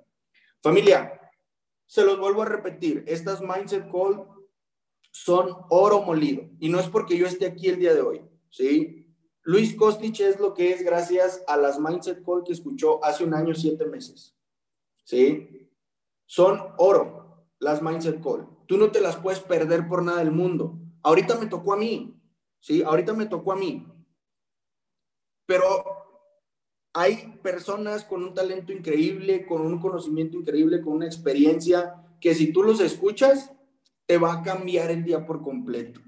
[0.62, 1.20] Familia,
[1.86, 3.04] se los vuelvo a repetir.
[3.06, 4.26] Estas Mindset Call
[5.12, 6.50] son oro molido.
[6.60, 8.22] Y no es porque yo esté aquí el día de hoy.
[8.50, 9.16] ¿sí?
[9.44, 13.34] Luis Costich es lo que es gracias a las Mindset Call que escuchó hace un
[13.34, 14.36] año, siete meses.
[15.04, 15.70] ¿sí?
[16.26, 18.48] Son oro las Mindset Call.
[18.68, 20.80] Tú no te las puedes perder por nada del mundo.
[21.04, 22.18] Ahorita me tocó a mí.
[22.60, 22.82] ¿sí?
[22.82, 23.86] Ahorita me tocó a mí.
[25.46, 25.66] Pero
[26.94, 32.52] hay personas con un talento increíble, con un conocimiento increíble, con una experiencia, que si
[32.52, 33.52] tú los escuchas,
[34.12, 36.02] te va a cambiar el día por completo.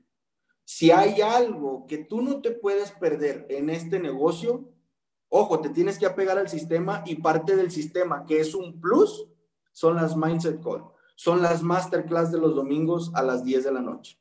[0.66, 4.70] Si hay algo que tú no te puedes perder en este negocio,
[5.30, 9.26] ojo, te tienes que apegar al sistema y parte del sistema que es un plus
[9.72, 10.84] son las Mindset Call,
[11.16, 14.20] son las masterclass de los domingos a las 10 de la noche.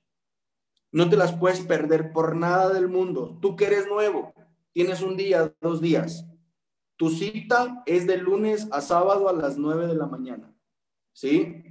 [0.92, 3.36] No te las puedes perder por nada del mundo.
[3.42, 4.32] Tú que eres nuevo,
[4.70, 6.24] tienes un día, dos días.
[6.94, 10.54] Tu cita es de lunes a sábado a las nueve de la mañana.
[11.12, 11.64] ¿Sí?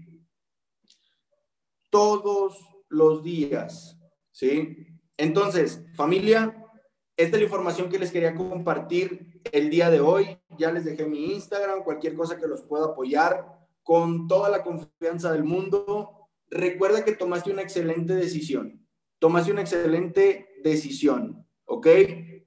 [1.92, 2.58] Todos
[2.90, 4.00] los días.
[4.32, 4.88] ¿Sí?
[5.18, 6.68] Entonces, familia,
[7.16, 10.40] esta es la información que les quería compartir el día de hoy.
[10.58, 13.46] Ya les dejé mi Instagram, cualquier cosa que los pueda apoyar
[13.84, 16.28] con toda la confianza del mundo.
[16.50, 18.88] Recuerda que tomaste una excelente decisión.
[19.20, 21.88] Tomaste una excelente decisión, ¿ok?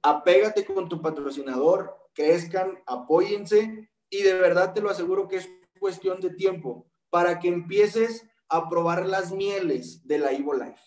[0.05, 6.21] apégate con tu patrocinador, crezcan, apóyense y de verdad te lo aseguro que es cuestión
[6.21, 10.81] de tiempo para que empieces a probar las mieles de la Evo Life.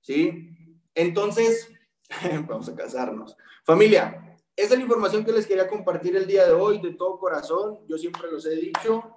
[0.00, 0.48] ¿Sí?
[0.94, 1.70] Entonces,
[2.48, 3.36] vamos a casarnos.
[3.64, 7.18] Familia, esa es la información que les quería compartir el día de hoy de todo
[7.18, 7.78] corazón.
[7.88, 9.16] Yo siempre los he dicho.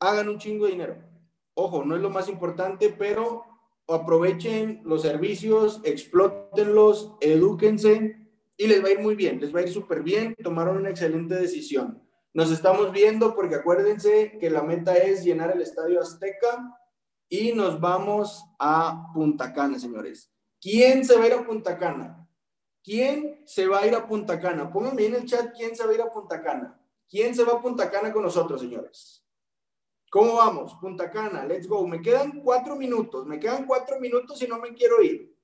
[0.00, 1.02] Hagan un chingo de dinero.
[1.54, 3.44] Ojo, no es lo más importante, pero
[3.88, 8.16] aprovechen los servicios, explótenlos, edúquense
[8.56, 10.90] y les va a ir muy bien, les va a ir súper bien, tomaron una
[10.90, 12.02] excelente decisión.
[12.38, 16.72] Nos estamos viendo porque acuérdense que la meta es llenar el Estadio Azteca
[17.28, 20.30] y nos vamos a Punta Cana, señores.
[20.60, 22.28] ¿Quién se va a ir a Punta Cana?
[22.84, 24.72] ¿Quién se va a ir a Punta Cana?
[24.72, 26.80] Pónganme en el chat quién se va a ir a Punta Cana.
[27.08, 29.26] ¿Quién se va a Punta Cana con nosotros, señores?
[30.08, 30.74] ¿Cómo vamos?
[30.80, 31.88] Punta Cana, let's go.
[31.88, 35.36] Me quedan cuatro minutos, me quedan cuatro minutos y no me quiero ir.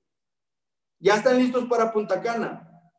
[0.99, 2.89] ¿Ya están listos para Punta Cana?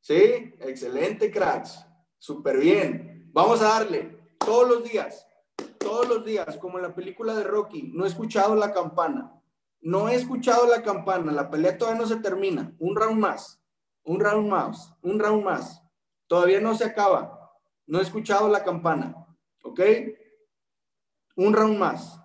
[0.00, 1.84] Sí, excelente, cracks.
[2.18, 3.15] Súper bien.
[3.36, 5.28] Vamos a darle todos los días,
[5.78, 7.92] todos los días, como en la película de Rocky.
[7.92, 9.30] No he escuchado la campana.
[9.82, 11.32] No he escuchado la campana.
[11.32, 12.74] La pelea todavía no se termina.
[12.78, 13.62] Un round más,
[14.04, 15.82] un round más, un round más.
[16.26, 17.52] Todavía no se acaba.
[17.86, 19.14] No he escuchado la campana.
[19.62, 19.80] ¿Ok?
[21.36, 22.18] Un round más.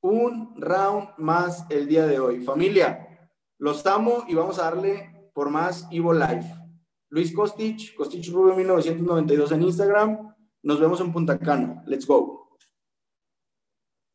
[0.00, 2.42] Un round más el día de hoy.
[2.42, 6.61] Familia, los amo y vamos a darle por más Evo Life.
[7.12, 10.34] Luis Kostic, Kostic Rubio 1992 en Instagram.
[10.62, 11.84] Nos vemos en Punta Cana.
[11.86, 12.41] Let's go.